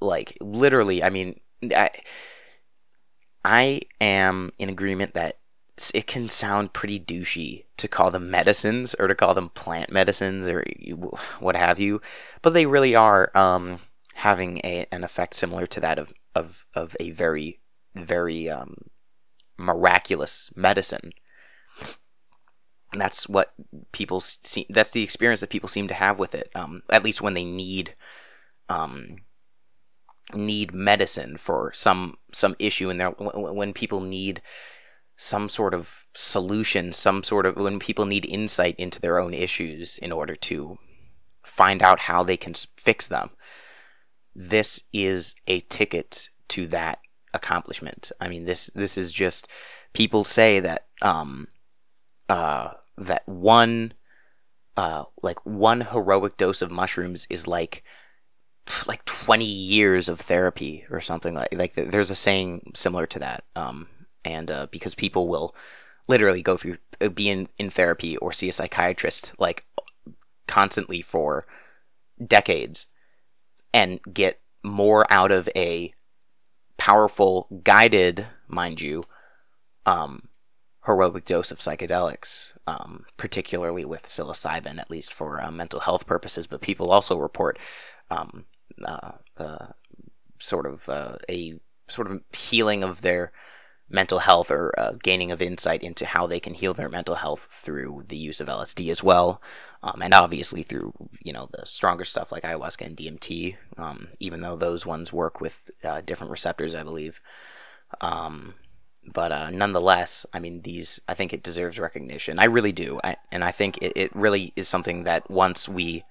like 0.00 0.36
literally. 0.40 1.02
I 1.02 1.10
mean, 1.10 1.40
I 1.74 1.90
I 3.44 3.80
am 4.00 4.52
in 4.58 4.68
agreement 4.68 5.14
that 5.14 5.38
it 5.94 6.06
can 6.06 6.28
sound 6.28 6.72
pretty 6.72 6.98
douchey 6.98 7.64
to 7.76 7.88
call 7.88 8.10
them 8.10 8.30
medicines 8.30 8.94
or 8.98 9.06
to 9.06 9.14
call 9.14 9.34
them 9.34 9.50
plant 9.50 9.90
medicines 9.90 10.46
or 10.46 10.64
what 11.38 11.56
have 11.56 11.78
you, 11.78 12.00
but 12.42 12.54
they 12.54 12.66
really 12.66 12.94
are 12.94 13.30
um, 13.36 13.80
having 14.14 14.58
a, 14.64 14.86
an 14.90 15.04
effect 15.04 15.34
similar 15.34 15.66
to 15.66 15.80
that 15.80 15.98
of, 15.98 16.12
of, 16.34 16.64
of 16.74 16.96
a 16.98 17.10
very, 17.10 17.60
very 17.94 18.48
um, 18.48 18.74
miraculous 19.58 20.50
medicine. 20.56 21.12
And 22.92 23.00
that's 23.00 23.28
what 23.28 23.52
people 23.92 24.20
see. 24.20 24.66
That's 24.70 24.92
the 24.92 25.02
experience 25.02 25.40
that 25.40 25.50
people 25.50 25.68
seem 25.68 25.88
to 25.88 25.94
have 25.94 26.18
with 26.18 26.34
it. 26.34 26.50
Um, 26.54 26.82
at 26.90 27.04
least 27.04 27.20
when 27.20 27.34
they 27.34 27.44
need, 27.44 27.94
um, 28.68 29.16
need 30.34 30.74
medicine 30.74 31.36
for 31.36 31.72
some 31.72 32.16
some 32.32 32.56
issue 32.58 32.90
in 32.90 32.98
their 32.98 33.10
when 33.10 33.72
people 33.72 34.00
need 34.00 34.42
some 35.16 35.48
sort 35.48 35.72
of 35.74 36.06
solution, 36.14 36.92
some 36.92 37.22
sort 37.22 37.46
of 37.46 37.56
when 37.56 37.78
people 37.78 38.04
need 38.04 38.26
insight 38.26 38.76
into 38.76 39.00
their 39.00 39.18
own 39.18 39.32
issues 39.32 39.98
in 39.98 40.12
order 40.12 40.36
to 40.36 40.78
find 41.44 41.82
out 41.82 42.00
how 42.00 42.22
they 42.22 42.36
can 42.36 42.54
fix 42.76 43.08
them. 43.08 43.30
This 44.34 44.82
is 44.92 45.34
a 45.46 45.60
ticket 45.60 46.28
to 46.48 46.66
that 46.68 46.98
accomplishment. 47.32 48.12
I 48.20 48.28
mean, 48.28 48.44
this 48.44 48.70
this 48.74 48.98
is 48.98 49.12
just 49.12 49.48
people 49.94 50.24
say 50.24 50.60
that 50.60 50.86
um, 51.00 51.48
uh, 52.28 52.70
that 52.98 53.26
one 53.26 53.92
uh, 54.76 55.04
like 55.22 55.44
one 55.46 55.80
heroic 55.80 56.36
dose 56.36 56.62
of 56.62 56.70
mushrooms 56.70 57.26
is 57.30 57.46
like 57.46 57.82
like 58.86 59.04
20 59.04 59.44
years 59.44 60.08
of 60.08 60.20
therapy 60.20 60.84
or 60.90 61.00
something 61.00 61.34
like 61.34 61.54
like 61.54 61.74
there's 61.74 62.10
a 62.10 62.16
saying 62.16 62.72
similar 62.74 63.06
to 63.06 63.18
that 63.20 63.44
um, 63.54 63.86
and 64.24 64.50
uh, 64.50 64.66
because 64.70 64.94
people 64.94 65.28
will 65.28 65.54
literally 66.08 66.42
go 66.42 66.56
through 66.56 66.76
uh, 67.00 67.08
be 67.08 67.28
in, 67.28 67.48
in 67.58 67.70
therapy 67.70 68.16
or 68.18 68.32
see 68.32 68.48
a 68.48 68.52
psychiatrist 68.52 69.32
like 69.38 69.64
constantly 70.48 71.00
for 71.00 71.46
decades 72.24 72.86
and 73.72 74.00
get 74.12 74.40
more 74.62 75.06
out 75.10 75.30
of 75.30 75.48
a 75.54 75.92
powerful 76.76 77.48
guided 77.62 78.26
mind 78.48 78.80
you 78.80 79.04
um, 79.86 80.28
heroic 80.86 81.24
dose 81.24 81.50
of 81.50 81.58
psychedelics, 81.58 82.52
um, 82.66 83.04
particularly 83.16 83.84
with 83.84 84.04
psilocybin, 84.04 84.78
at 84.78 84.90
least 84.90 85.12
for 85.12 85.42
uh, 85.42 85.50
mental 85.50 85.80
health 85.80 86.06
purposes. 86.06 86.46
But 86.46 86.60
people 86.60 86.90
also 86.90 87.18
report 87.18 87.58
um, 88.10 88.44
uh, 88.84 89.12
uh, 89.36 89.66
sort 90.38 90.66
of 90.66 90.88
uh, 90.88 91.16
a 91.28 91.58
sort 91.88 92.10
of 92.10 92.22
healing 92.32 92.82
of 92.82 93.02
their 93.02 93.32
mental 93.88 94.18
health 94.18 94.50
or 94.50 94.74
uh, 94.78 94.92
gaining 95.02 95.30
of 95.30 95.40
insight 95.40 95.82
into 95.82 96.04
how 96.04 96.26
they 96.26 96.40
can 96.40 96.54
heal 96.54 96.74
their 96.74 96.88
mental 96.88 97.14
health 97.14 97.46
through 97.50 98.04
the 98.08 98.16
use 98.16 98.40
of 98.40 98.48
LSD 98.48 98.90
as 98.90 99.02
well, 99.02 99.40
um, 99.82 100.02
and 100.02 100.12
obviously 100.12 100.62
through 100.62 100.92
you 101.24 101.32
know 101.32 101.48
the 101.52 101.64
stronger 101.66 102.04
stuff 102.04 102.32
like 102.32 102.42
ayahuasca 102.42 102.86
and 102.86 102.96
DMT, 102.96 103.56
um, 103.76 104.08
even 104.20 104.40
though 104.40 104.56
those 104.56 104.86
ones 104.86 105.12
work 105.12 105.40
with 105.40 105.70
uh, 105.84 106.00
different 106.00 106.30
receptors, 106.30 106.74
I 106.74 106.82
believe. 106.82 107.20
Um, 108.00 108.54
but 109.12 109.32
uh, 109.32 109.50
nonetheless, 109.50 110.26
I 110.32 110.38
mean, 110.38 110.62
these 110.62 111.00
I 111.08 111.14
think 111.14 111.32
it 111.32 111.42
deserves 111.42 111.78
recognition. 111.78 112.38
I 112.38 112.46
really 112.46 112.72
do, 112.72 113.00
I, 113.02 113.16
and 113.30 113.44
I 113.44 113.52
think 113.52 113.78
it, 113.78 113.92
it 113.96 114.14
really 114.14 114.52
is 114.56 114.68
something 114.68 115.04
that 115.04 115.30
once 115.30 115.68
we 115.68 116.04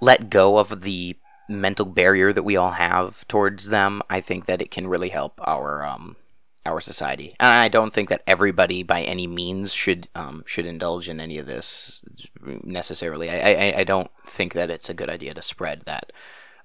let 0.00 0.30
go 0.30 0.58
of 0.58 0.82
the 0.82 1.16
mental 1.48 1.86
barrier 1.86 2.32
that 2.32 2.42
we 2.42 2.56
all 2.56 2.72
have 2.72 3.26
towards 3.28 3.68
them, 3.68 4.02
I 4.10 4.20
think 4.20 4.46
that 4.46 4.60
it 4.60 4.70
can 4.70 4.86
really 4.86 5.10
help 5.10 5.40
our 5.46 5.84
um, 5.84 6.16
our 6.64 6.80
society. 6.80 7.34
And 7.38 7.48
I 7.48 7.68
don't 7.68 7.92
think 7.92 8.08
that 8.08 8.22
everybody 8.26 8.82
by 8.82 9.02
any 9.02 9.26
means 9.26 9.72
should 9.72 10.08
um, 10.14 10.44
should 10.46 10.66
indulge 10.66 11.08
in 11.08 11.20
any 11.20 11.38
of 11.38 11.46
this 11.46 12.02
necessarily. 12.42 13.30
I, 13.30 13.52
I 13.52 13.74
I 13.80 13.84
don't 13.84 14.10
think 14.26 14.52
that 14.54 14.70
it's 14.70 14.90
a 14.90 14.94
good 14.94 15.10
idea 15.10 15.34
to 15.34 15.42
spread 15.42 15.82
that 15.86 16.12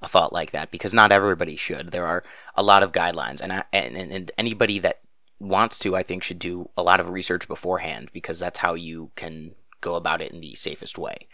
a 0.02 0.08
thought 0.08 0.34
like 0.34 0.52
that 0.52 0.72
because 0.72 0.94
not 0.94 1.12
everybody 1.12 1.56
should. 1.56 1.92
There 1.92 2.08
are 2.08 2.24
a 2.56 2.64
lot 2.64 2.84
of 2.84 2.92
guidelines, 2.92 3.42
and, 3.42 3.54
I, 3.54 3.64
and 3.72 3.96
and 3.96 4.32
anybody 4.38 4.80
that 4.80 5.02
wants 5.40 5.80
to, 5.80 5.96
I 5.96 6.04
think, 6.04 6.24
should 6.24 6.40
do 6.40 6.70
a 6.78 6.84
lot 6.84 7.00
of 7.00 7.10
research 7.10 7.48
beforehand 7.48 8.10
because 8.14 8.40
that's 8.40 8.60
how 8.60 8.74
you 8.74 9.12
can 9.16 9.56
go 9.82 9.96
about 9.96 10.22
it 10.22 10.32
in 10.32 10.40
the 10.40 10.56
safest 10.56 10.98
way, 10.98 11.28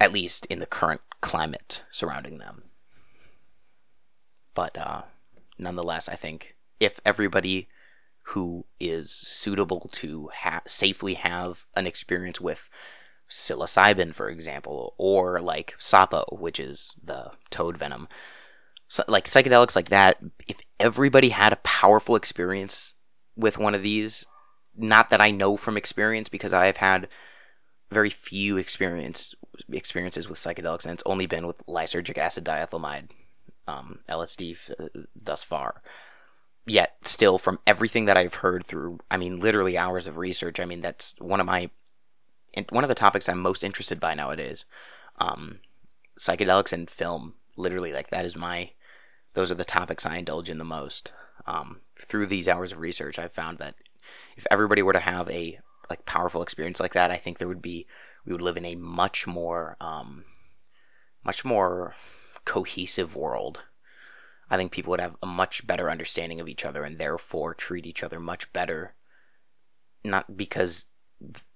at 0.00 0.12
least 0.12 0.46
in 0.46 0.58
the 0.58 0.66
current 0.66 1.02
climate 1.20 1.84
surrounding 1.90 2.38
them. 2.38 2.62
But 4.54 4.76
uh, 4.76 5.02
nonetheless, 5.58 6.08
I 6.08 6.16
think 6.16 6.56
if 6.80 7.00
everybody 7.04 7.68
who 8.22 8.66
is 8.78 9.10
suitable 9.10 9.88
to 9.92 10.30
ha- 10.34 10.62
safely 10.66 11.14
have 11.14 11.66
an 11.74 11.86
experience 11.86 12.40
with 12.40 12.70
psilocybin, 13.28 14.14
for 14.14 14.28
example, 14.28 14.94
or 14.98 15.40
like 15.40 15.74
sapo, 15.78 16.24
which 16.38 16.58
is 16.58 16.92
the 17.02 17.30
toad 17.50 17.76
venom. 17.76 18.08
So, 18.88 19.04
like 19.06 19.26
psychedelics 19.26 19.76
like 19.76 19.90
that, 19.90 20.18
if 20.46 20.60
everybody 20.80 21.30
had 21.30 21.52
a 21.52 21.56
powerful 21.56 22.16
experience 22.16 22.94
with 23.36 23.58
one 23.58 23.74
of 23.74 23.82
these, 23.82 24.24
not 24.76 25.10
that 25.10 25.20
I 25.20 25.30
know 25.30 25.56
from 25.56 25.76
experience 25.76 26.28
because 26.28 26.52
I 26.52 26.66
have 26.66 26.78
had 26.78 27.08
very 27.90 28.10
few 28.10 28.56
experience 28.56 29.34
experiences 29.70 30.28
with 30.28 30.38
psychedelics, 30.38 30.84
and 30.84 30.94
it's 30.94 31.02
only 31.04 31.26
been 31.26 31.46
with 31.46 31.64
lysergic 31.66 32.16
acid 32.16 32.44
diethylamide, 32.44 33.10
um, 33.66 34.00
LSD, 34.08 34.52
f- 34.52 34.70
thus 35.14 35.42
far. 35.42 35.82
Yet, 36.66 36.96
still, 37.04 37.38
from 37.38 37.58
everything 37.66 38.04
that 38.06 38.16
I've 38.16 38.34
heard 38.34 38.66
through, 38.66 39.00
I 39.10 39.16
mean, 39.16 39.40
literally 39.40 39.78
hours 39.78 40.06
of 40.06 40.18
research, 40.18 40.60
I 40.60 40.66
mean, 40.66 40.82
that's 40.82 41.14
one 41.18 41.40
of 41.40 41.46
my 41.46 41.70
one 42.70 42.84
of 42.84 42.88
the 42.88 42.94
topics 42.94 43.28
I'm 43.28 43.40
most 43.40 43.62
interested 43.62 44.00
by 44.00 44.14
nowadays. 44.14 44.64
Um, 45.18 45.60
psychedelics 46.18 46.72
and 46.72 46.88
film, 46.88 47.34
literally, 47.56 47.92
like 47.92 48.10
that 48.10 48.24
is 48.24 48.36
my. 48.36 48.72
Those 49.34 49.52
are 49.52 49.56
the 49.56 49.64
topics 49.64 50.06
I 50.06 50.16
indulge 50.16 50.48
in 50.50 50.58
the 50.58 50.64
most. 50.64 51.12
Um, 51.46 51.80
through 52.00 52.26
these 52.26 52.48
hours 52.48 52.72
of 52.72 52.78
research, 52.78 53.18
I've 53.18 53.32
found 53.32 53.58
that 53.58 53.76
if 54.36 54.46
everybody 54.50 54.82
were 54.82 54.92
to 54.92 55.00
have 55.00 55.28
a 55.30 55.60
like 55.90 56.04
powerful 56.04 56.42
experience 56.42 56.80
like 56.80 56.94
that, 56.94 57.10
I 57.10 57.16
think 57.16 57.38
there 57.38 57.48
would 57.48 57.62
be 57.62 57.86
we 58.24 58.32
would 58.32 58.42
live 58.42 58.56
in 58.56 58.64
a 58.64 58.74
much 58.74 59.26
more 59.26 59.76
um, 59.80 60.24
much 61.24 61.44
more 61.44 61.94
cohesive 62.44 63.14
world. 63.16 63.60
I 64.50 64.56
think 64.56 64.72
people 64.72 64.90
would 64.92 65.00
have 65.00 65.16
a 65.22 65.26
much 65.26 65.66
better 65.66 65.90
understanding 65.90 66.40
of 66.40 66.48
each 66.48 66.64
other 66.64 66.84
and 66.84 66.98
therefore 66.98 67.54
treat 67.54 67.86
each 67.86 68.02
other 68.02 68.18
much 68.18 68.50
better. 68.52 68.94
Not 70.04 70.36
because 70.36 70.86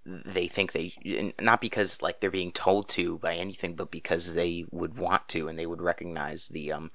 they 0.04 0.48
think 0.48 0.72
they 0.72 1.32
not 1.40 1.60
because 1.60 2.02
like 2.02 2.20
they're 2.20 2.30
being 2.30 2.52
told 2.52 2.88
to 2.88 3.18
by 3.18 3.34
anything 3.34 3.76
but 3.76 3.90
because 3.90 4.34
they 4.34 4.64
would 4.70 4.98
want 4.98 5.28
to 5.28 5.46
and 5.46 5.58
they 5.58 5.66
would 5.66 5.80
recognize 5.80 6.48
the 6.48 6.72
um 6.72 6.90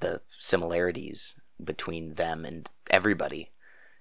the 0.00 0.20
similarities 0.38 1.36
between 1.62 2.14
them 2.14 2.44
and 2.44 2.70
everybody 2.90 3.50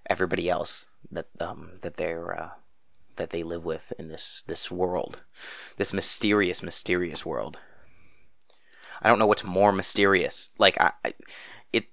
everybody 0.10 0.50
else 0.50 0.88
that 1.12 1.28
um 1.40 1.72
that 1.82 1.98
they're 1.98 2.38
uh, 2.38 2.50
that 3.16 3.30
they 3.30 3.44
live 3.44 3.64
with 3.64 3.94
in 3.98 4.10
this 4.10 4.44
this 4.48 4.70
world 4.70 5.24
this 5.78 5.94
mysterious 5.94 6.64
mysterious 6.64 7.26
world. 7.26 7.60
I 9.02 9.08
don't 9.08 9.20
know 9.20 9.28
what's 9.28 9.44
more 9.44 9.72
mysterious. 9.72 10.50
Like 10.58 10.80
i, 10.82 10.92
I 11.06 11.14
it 11.72 11.86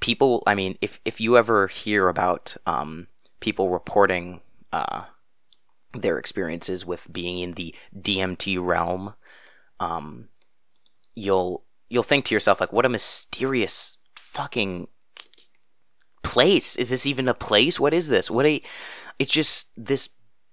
people 0.00 0.42
i 0.46 0.54
mean 0.54 0.76
if 0.80 1.00
if 1.04 1.20
you 1.20 1.38
ever 1.38 1.68
hear 1.68 2.08
about 2.08 2.56
um 2.66 3.06
people 3.40 3.70
reporting 3.70 4.40
uh 4.72 5.04
their 5.92 6.18
experiences 6.18 6.84
with 6.86 7.12
being 7.12 7.38
in 7.38 7.52
the 7.52 7.74
DMT 7.96 8.64
realm, 8.64 9.14
um, 9.78 10.28
you'll 11.14 11.64
you'll 11.88 12.02
think 12.02 12.24
to 12.26 12.34
yourself 12.34 12.60
like, 12.60 12.72
what 12.72 12.86
a 12.86 12.90
mysterious 12.90 13.96
fucking 14.14 14.86
place 16.22 16.76
is 16.76 16.90
this 16.90 17.06
even 17.06 17.28
a 17.28 17.34
place? 17.34 17.80
What 17.80 17.94
is 17.94 18.08
this? 18.08 18.30
What 18.30 18.46
a 18.46 18.60
it's 19.18 19.32
just 19.32 19.68
this 19.76 20.10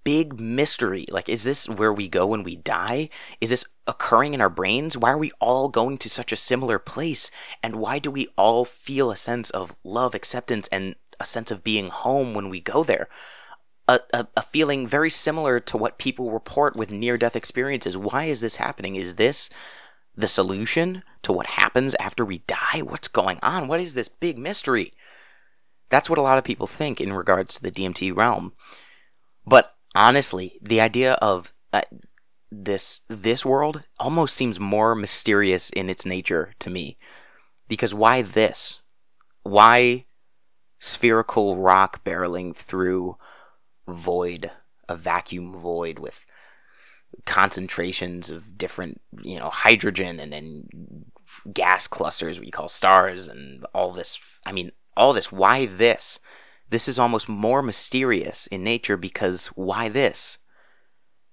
big 0.07 0.39
mystery. 0.39 1.05
Like, 1.09 1.27
is 1.27 1.43
this 1.43 1.67
where 1.67 1.91
we 1.91 2.07
go 2.07 2.27
when 2.27 2.43
we 2.43 2.55
die? 2.55 3.09
Is 3.41 3.49
this 3.49 3.65
occurring 3.87 4.33
in 4.33 4.39
our 4.39 4.49
brains? 4.49 4.97
Why 4.97 5.11
are 5.11 5.17
we 5.17 5.33
all 5.41 5.67
going 5.67 5.97
to 5.97 6.09
such 6.09 6.31
a 6.31 6.37
similar 6.37 6.79
place? 6.79 7.29
And 7.61 7.75
why 7.75 7.99
do 7.99 8.09
we 8.09 8.29
all 8.37 8.63
feel 8.63 9.11
a 9.11 9.17
sense 9.17 9.49
of 9.49 9.75
love, 9.83 10.15
acceptance, 10.15 10.69
and 10.71 10.95
a 11.19 11.25
sense 11.25 11.51
of 11.51 11.61
being 11.61 11.89
home 11.89 12.33
when 12.33 12.49
we 12.49 12.61
go 12.61 12.85
there? 12.85 13.09
A, 13.87 13.99
a, 14.13 14.27
a, 14.37 14.41
feeling 14.41 14.85
very 14.87 15.09
similar 15.09 15.59
to 15.61 15.77
what 15.77 15.97
people 15.97 16.31
report 16.31 16.75
with 16.75 16.91
near 16.91 17.17
death 17.17 17.35
experiences. 17.35 17.95
Why 17.95 18.25
is 18.25 18.41
this 18.41 18.57
happening? 18.57 18.95
Is 18.95 19.15
this 19.15 19.49
the 20.15 20.27
solution 20.27 21.03
to 21.21 21.31
what 21.31 21.47
happens 21.47 21.95
after 21.95 22.25
we 22.25 22.39
die? 22.39 22.81
What's 22.81 23.07
going 23.07 23.39
on? 23.41 23.67
What 23.67 23.79
is 23.79 23.93
this 23.93 24.09
big 24.09 24.37
mystery? 24.37 24.91
That's 25.89 26.09
what 26.09 26.19
a 26.19 26.23
lot 26.23 26.37
of 26.37 26.43
people 26.43 26.67
think 26.67 26.99
in 26.99 27.13
regards 27.13 27.55
to 27.55 27.63
the 27.63 27.71
DMT 27.71 28.15
realm. 28.15 28.53
But 29.45 29.73
honestly, 29.95 30.59
the 30.61 30.81
idea 30.81 31.13
of 31.13 31.53
uh, 31.71 31.81
this 32.51 33.03
this 33.07 33.45
world 33.45 33.83
almost 33.99 34.35
seems 34.35 34.59
more 34.59 34.95
mysterious 34.95 35.69
in 35.69 35.89
its 35.89 36.05
nature 36.05 36.53
to 36.59 36.69
me. 36.69 36.97
Because 37.67 37.93
why 37.93 38.21
this? 38.21 38.81
Why 39.43 40.05
spherical 40.79 41.57
rock 41.57 42.03
barreling 42.03 42.55
through 42.55 43.17
void, 43.87 44.51
a 44.87 44.95
vacuum 44.95 45.53
void 45.53 45.99
with 45.99 46.25
concentrations 47.25 48.29
of 48.29 48.57
different, 48.57 49.01
you 49.21 49.39
know, 49.39 49.49
hydrogen 49.49 50.19
and 50.19 50.31
then 50.33 50.67
gas 51.53 51.87
clusters 51.87 52.39
we 52.39 52.51
call 52.51 52.69
stars 52.69 53.27
and 53.27 53.65
all 53.73 53.91
this. 53.91 54.19
I 54.45 54.51
mean, 54.51 54.71
all 54.95 55.13
this. 55.13 55.31
Why 55.31 55.65
this? 55.65 56.19
This 56.69 56.87
is 56.87 56.99
almost 56.99 57.29
more 57.29 57.61
mysterious 57.61 58.47
in 58.47 58.63
nature 58.63 58.97
because 58.97 59.47
why 59.47 59.89
this? 59.89 60.37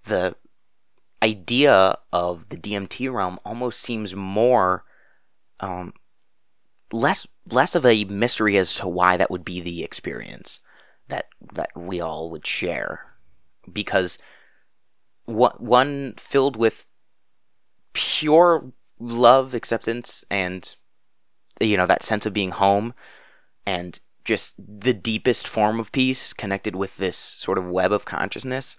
The 0.04 0.36
idea 1.22 1.96
of 2.12 2.48
the 2.50 2.56
DMT 2.56 3.12
realm 3.12 3.38
almost 3.44 3.80
seems 3.80 4.14
more 4.14 4.84
um, 5.60 5.94
less 6.92 7.26
less 7.50 7.74
of 7.74 7.84
a 7.84 8.04
mystery 8.04 8.56
as 8.56 8.74
to 8.76 8.86
why 8.86 9.16
that 9.16 9.30
would 9.30 9.44
be 9.44 9.60
the 9.60 9.82
experience 9.82 10.60
that 11.08 11.26
that 11.54 11.70
we 11.76 12.00
all 12.00 12.30
would 12.30 12.46
share 12.46 13.00
because 13.70 14.18
one 15.26 16.14
filled 16.18 16.56
with 16.56 16.86
pure 17.92 18.72
love 18.98 19.54
acceptance 19.54 20.24
and 20.30 20.76
you 21.60 21.76
know 21.76 21.86
that 21.86 22.02
sense 22.02 22.26
of 22.26 22.32
being 22.32 22.50
home 22.50 22.94
and 23.66 24.00
just 24.24 24.54
the 24.58 24.94
deepest 24.94 25.46
form 25.46 25.78
of 25.78 25.92
peace 25.92 26.32
connected 26.32 26.74
with 26.74 26.96
this 26.96 27.16
sort 27.16 27.58
of 27.58 27.68
web 27.68 27.92
of 27.92 28.04
consciousness, 28.04 28.76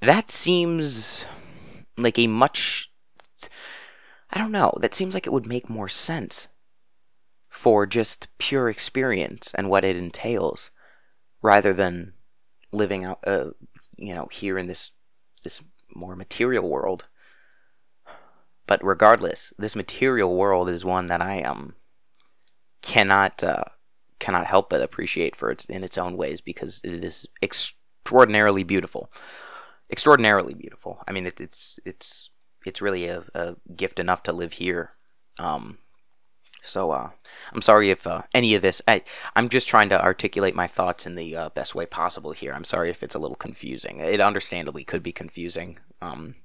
that 0.00 0.30
seems 0.30 1.26
like 1.96 2.18
a 2.18 2.26
much. 2.26 2.90
I 4.30 4.38
don't 4.38 4.52
know. 4.52 4.72
That 4.80 4.94
seems 4.94 5.14
like 5.14 5.26
it 5.26 5.32
would 5.32 5.46
make 5.46 5.68
more 5.68 5.88
sense 5.88 6.48
for 7.48 7.86
just 7.86 8.28
pure 8.38 8.68
experience 8.68 9.52
and 9.54 9.70
what 9.70 9.84
it 9.84 9.96
entails 9.96 10.70
rather 11.44 11.74
than 11.74 12.14
living 12.72 13.04
out, 13.04 13.18
uh, 13.26 13.50
you 13.98 14.14
know, 14.14 14.26
here 14.32 14.58
in 14.58 14.66
this 14.66 14.90
this 15.44 15.60
more 15.94 16.16
material 16.16 16.68
world. 16.68 17.04
But 18.66 18.82
regardless, 18.82 19.52
this 19.58 19.76
material 19.76 20.34
world 20.34 20.70
is 20.70 20.84
one 20.86 21.06
that 21.08 21.20
I 21.20 21.42
um 21.42 21.74
cannot 22.80 23.44
uh, 23.44 23.64
cannot 24.18 24.46
help 24.46 24.70
but 24.70 24.80
appreciate 24.80 25.36
for 25.36 25.50
its 25.50 25.66
in 25.66 25.84
its 25.84 25.98
own 25.98 26.16
ways 26.16 26.40
because 26.40 26.80
it 26.82 27.04
is 27.04 27.26
extraordinarily 27.42 28.64
beautiful, 28.64 29.12
extraordinarily 29.90 30.54
beautiful. 30.54 31.04
I 31.06 31.12
mean, 31.12 31.26
it, 31.26 31.42
it's 31.42 31.78
it's 31.84 32.30
it's 32.64 32.80
really 32.80 33.06
a, 33.06 33.24
a, 33.34 33.56
gift 33.76 33.98
enough 33.98 34.22
to 34.22 34.32
live 34.32 34.54
here. 34.54 34.92
Um, 35.38 35.76
so 36.64 36.90
uh, 36.90 37.10
I'm 37.52 37.62
sorry 37.62 37.90
if 37.90 38.06
uh, 38.06 38.22
any 38.32 38.54
of 38.54 38.62
this. 38.62 38.80
I 38.88 39.02
I'm 39.36 39.48
just 39.48 39.68
trying 39.68 39.88
to 39.90 40.02
articulate 40.02 40.54
my 40.54 40.66
thoughts 40.66 41.06
in 41.06 41.14
the 41.14 41.36
uh, 41.36 41.48
best 41.50 41.74
way 41.74 41.86
possible 41.86 42.32
here. 42.32 42.52
I'm 42.52 42.64
sorry 42.64 42.90
if 42.90 43.02
it's 43.02 43.14
a 43.14 43.18
little 43.18 43.36
confusing. 43.36 44.00
It 44.00 44.20
understandably 44.20 44.84
could 44.84 45.02
be 45.02 45.12
confusing. 45.12 45.78
Um, 46.00 46.36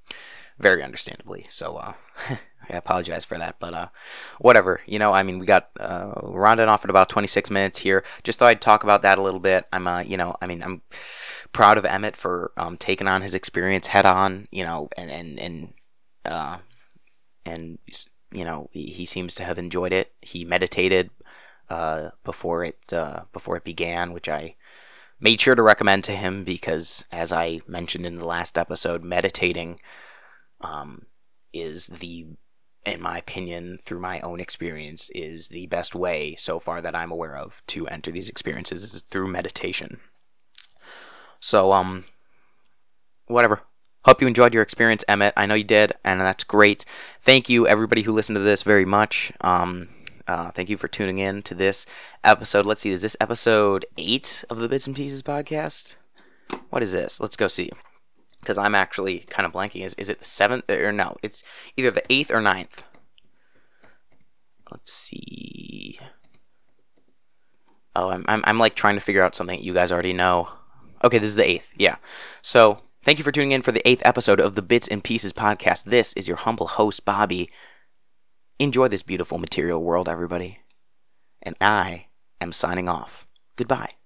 very 0.60 0.84
understandably. 0.84 1.48
So 1.50 1.78
uh, 1.78 1.94
I 2.70 2.76
apologize 2.76 3.24
for 3.26 3.38
that, 3.38 3.56
but 3.60 3.74
uh, 3.74 3.88
whatever. 4.40 4.82
You 4.86 5.00
know, 5.00 5.14
I 5.14 5.24
mean, 5.24 5.40
we 5.40 5.46
got 5.46 5.70
uh, 5.80 6.12
rounding 6.22 6.68
off 6.68 6.84
at 6.84 6.90
about 6.90 7.10
26 7.10 7.50
minutes 7.50 7.80
here. 7.80 8.04
Just 8.24 8.40
thought 8.40 8.50
I'd 8.50 8.62
talk 8.62 8.84
about 8.84 9.02
that 9.04 9.18
a 9.18 9.22
little 9.22 9.40
bit. 9.40 9.66
I'm, 9.72 9.88
you 10.08 10.18
know, 10.18 10.36
I 10.42 10.48
mean, 10.48 10.62
I'm 10.62 10.82
proud 11.54 11.78
of 11.78 11.86
Emmett 11.86 12.18
for 12.18 12.52
um, 12.58 12.78
taking 12.78 13.08
on 13.08 13.22
his 13.22 13.36
experience 13.36 13.88
head 13.88 14.06
on. 14.06 14.48
You 14.52 14.66
know, 14.66 14.90
and 14.98 15.10
and 15.10 15.40
and 15.40 15.74
and 17.46 17.80
you 18.32 18.46
know, 18.46 18.70
he, 18.72 18.88
he 18.88 19.06
seems 19.06 19.36
to 19.36 19.44
have 19.44 19.58
enjoyed 19.58 19.94
it. 19.94 20.14
He 20.22 20.46
meditated 20.46 21.10
uh, 21.70 22.10
before 22.24 22.64
it 22.64 22.94
uh, 22.94 23.22
before 23.34 23.58
it 23.58 23.64
began, 23.64 24.14
which 24.14 24.30
I 24.30 24.56
made 25.20 25.42
sure 25.42 25.56
to 25.56 25.62
recommend 25.62 26.04
to 26.06 26.16
him 26.16 26.44
because, 26.44 27.04
as 27.12 27.32
I 27.32 27.62
mentioned 27.68 28.06
in 28.06 28.18
the 28.18 28.26
last 28.26 28.58
episode, 28.58 29.04
meditating 29.04 29.80
um, 30.62 31.06
is 31.54 31.88
the, 31.88 32.28
in 32.86 33.02
my 33.02 33.18
opinion, 33.18 33.80
through 33.82 34.00
my 34.00 34.20
own 34.22 34.40
experience, 34.40 35.10
is 35.14 35.50
the 35.50 35.68
best 35.68 35.94
way 35.94 36.36
so 36.36 36.60
far 36.60 36.82
that 36.82 36.96
I'm 36.96 37.12
aware 37.12 37.36
of 37.36 37.62
to 37.68 37.88
enter 37.88 38.12
these 38.12 38.30
experiences 38.30 38.84
is 38.84 39.02
through 39.02 39.28
meditation. 39.28 40.00
So, 41.40 41.72
um, 41.72 42.06
whatever. 43.28 43.62
Hope 44.10 44.22
you 44.22 44.28
enjoyed 44.28 44.56
your 44.56 44.64
experience, 44.64 45.04
Emmett. 45.08 45.36
I 45.38 45.46
know 45.46 45.54
you 45.54 45.64
did, 45.64 45.92
and 46.04 46.20
that's 46.20 46.44
great. 46.44 46.84
Thank 47.22 47.48
you, 47.48 47.68
everybody 47.68 48.02
who 48.02 48.12
listened 48.12 48.38
to 48.38 48.42
this, 48.42 48.64
very 48.64 48.84
much. 48.84 49.32
Um, 49.42 49.88
uh, 50.28 50.50
thank 50.50 50.68
you 50.68 50.78
for 50.78 50.88
tuning 50.88 51.20
in 51.20 51.44
to 51.44 51.54
this 51.54 51.86
episode. 52.24 52.66
Let's 52.66 52.82
see, 52.82 52.90
is 52.90 53.04
this 53.04 53.16
episode 53.22 53.86
eight 54.00 54.44
of 54.50 54.58
the 54.58 54.68
Bits 54.68 54.88
and 54.88 54.96
Pieces 54.96 55.22
podcast? 55.22 55.96
What 56.72 56.82
is 56.82 56.92
this? 56.92 57.20
Let's 57.20 57.36
go 57.36 57.48
see 57.48 57.70
because 58.40 58.58
I'm 58.58 58.74
actually 58.74 59.20
kind 59.30 59.46
of 59.46 59.54
blanking. 59.54 59.86
Is 59.86 59.94
is 59.94 60.10
it 60.10 60.18
the 60.18 60.26
seventh 60.26 60.68
or 60.72 60.92
no? 60.92 61.16
It's 61.22 61.44
either 61.78 61.92
the 61.92 62.12
eighth 62.12 62.32
or 62.32 62.42
ninth. 62.42 62.84
Let's 64.72 64.92
see. 64.92 66.00
Oh, 67.96 68.10
I'm 68.10 68.26
I'm 68.28 68.42
I'm 68.44 68.58
like 68.58 68.74
trying 68.74 68.96
to 68.96 69.02
figure 69.02 69.22
out 69.22 69.36
something 69.36 69.62
you 69.62 69.76
guys 69.76 69.92
already 69.92 70.14
know. 70.14 70.50
Okay, 71.04 71.20
this 71.20 71.30
is 71.30 71.36
the 71.36 71.48
eighth. 71.48 71.72
Yeah. 71.78 71.98
So 72.42 72.80
thank 73.04 73.18
you 73.18 73.24
for 73.24 73.32
tuning 73.32 73.52
in 73.52 73.62
for 73.62 73.72
the 73.72 73.88
eighth 73.88 74.02
episode 74.06 74.40
of 74.40 74.56
the 74.56 74.62
Bits 74.62 74.88
and 74.88 75.04
Pieces 75.04 75.34
podcast. 75.34 75.86
This 75.86 76.14
is 76.14 76.28
your 76.28 76.38
humble 76.38 76.68
host 76.68 77.06
Bobby. 77.06 77.50
Enjoy 78.60 78.88
this 78.88 79.04
beautiful 79.04 79.38
material 79.38 79.82
world, 79.82 80.10
everybody. 80.10 80.60
And 81.42 81.56
I 81.62 82.08
am 82.42 82.52
signing 82.52 82.90
off. 82.90 83.26
Goodbye. 83.56 83.99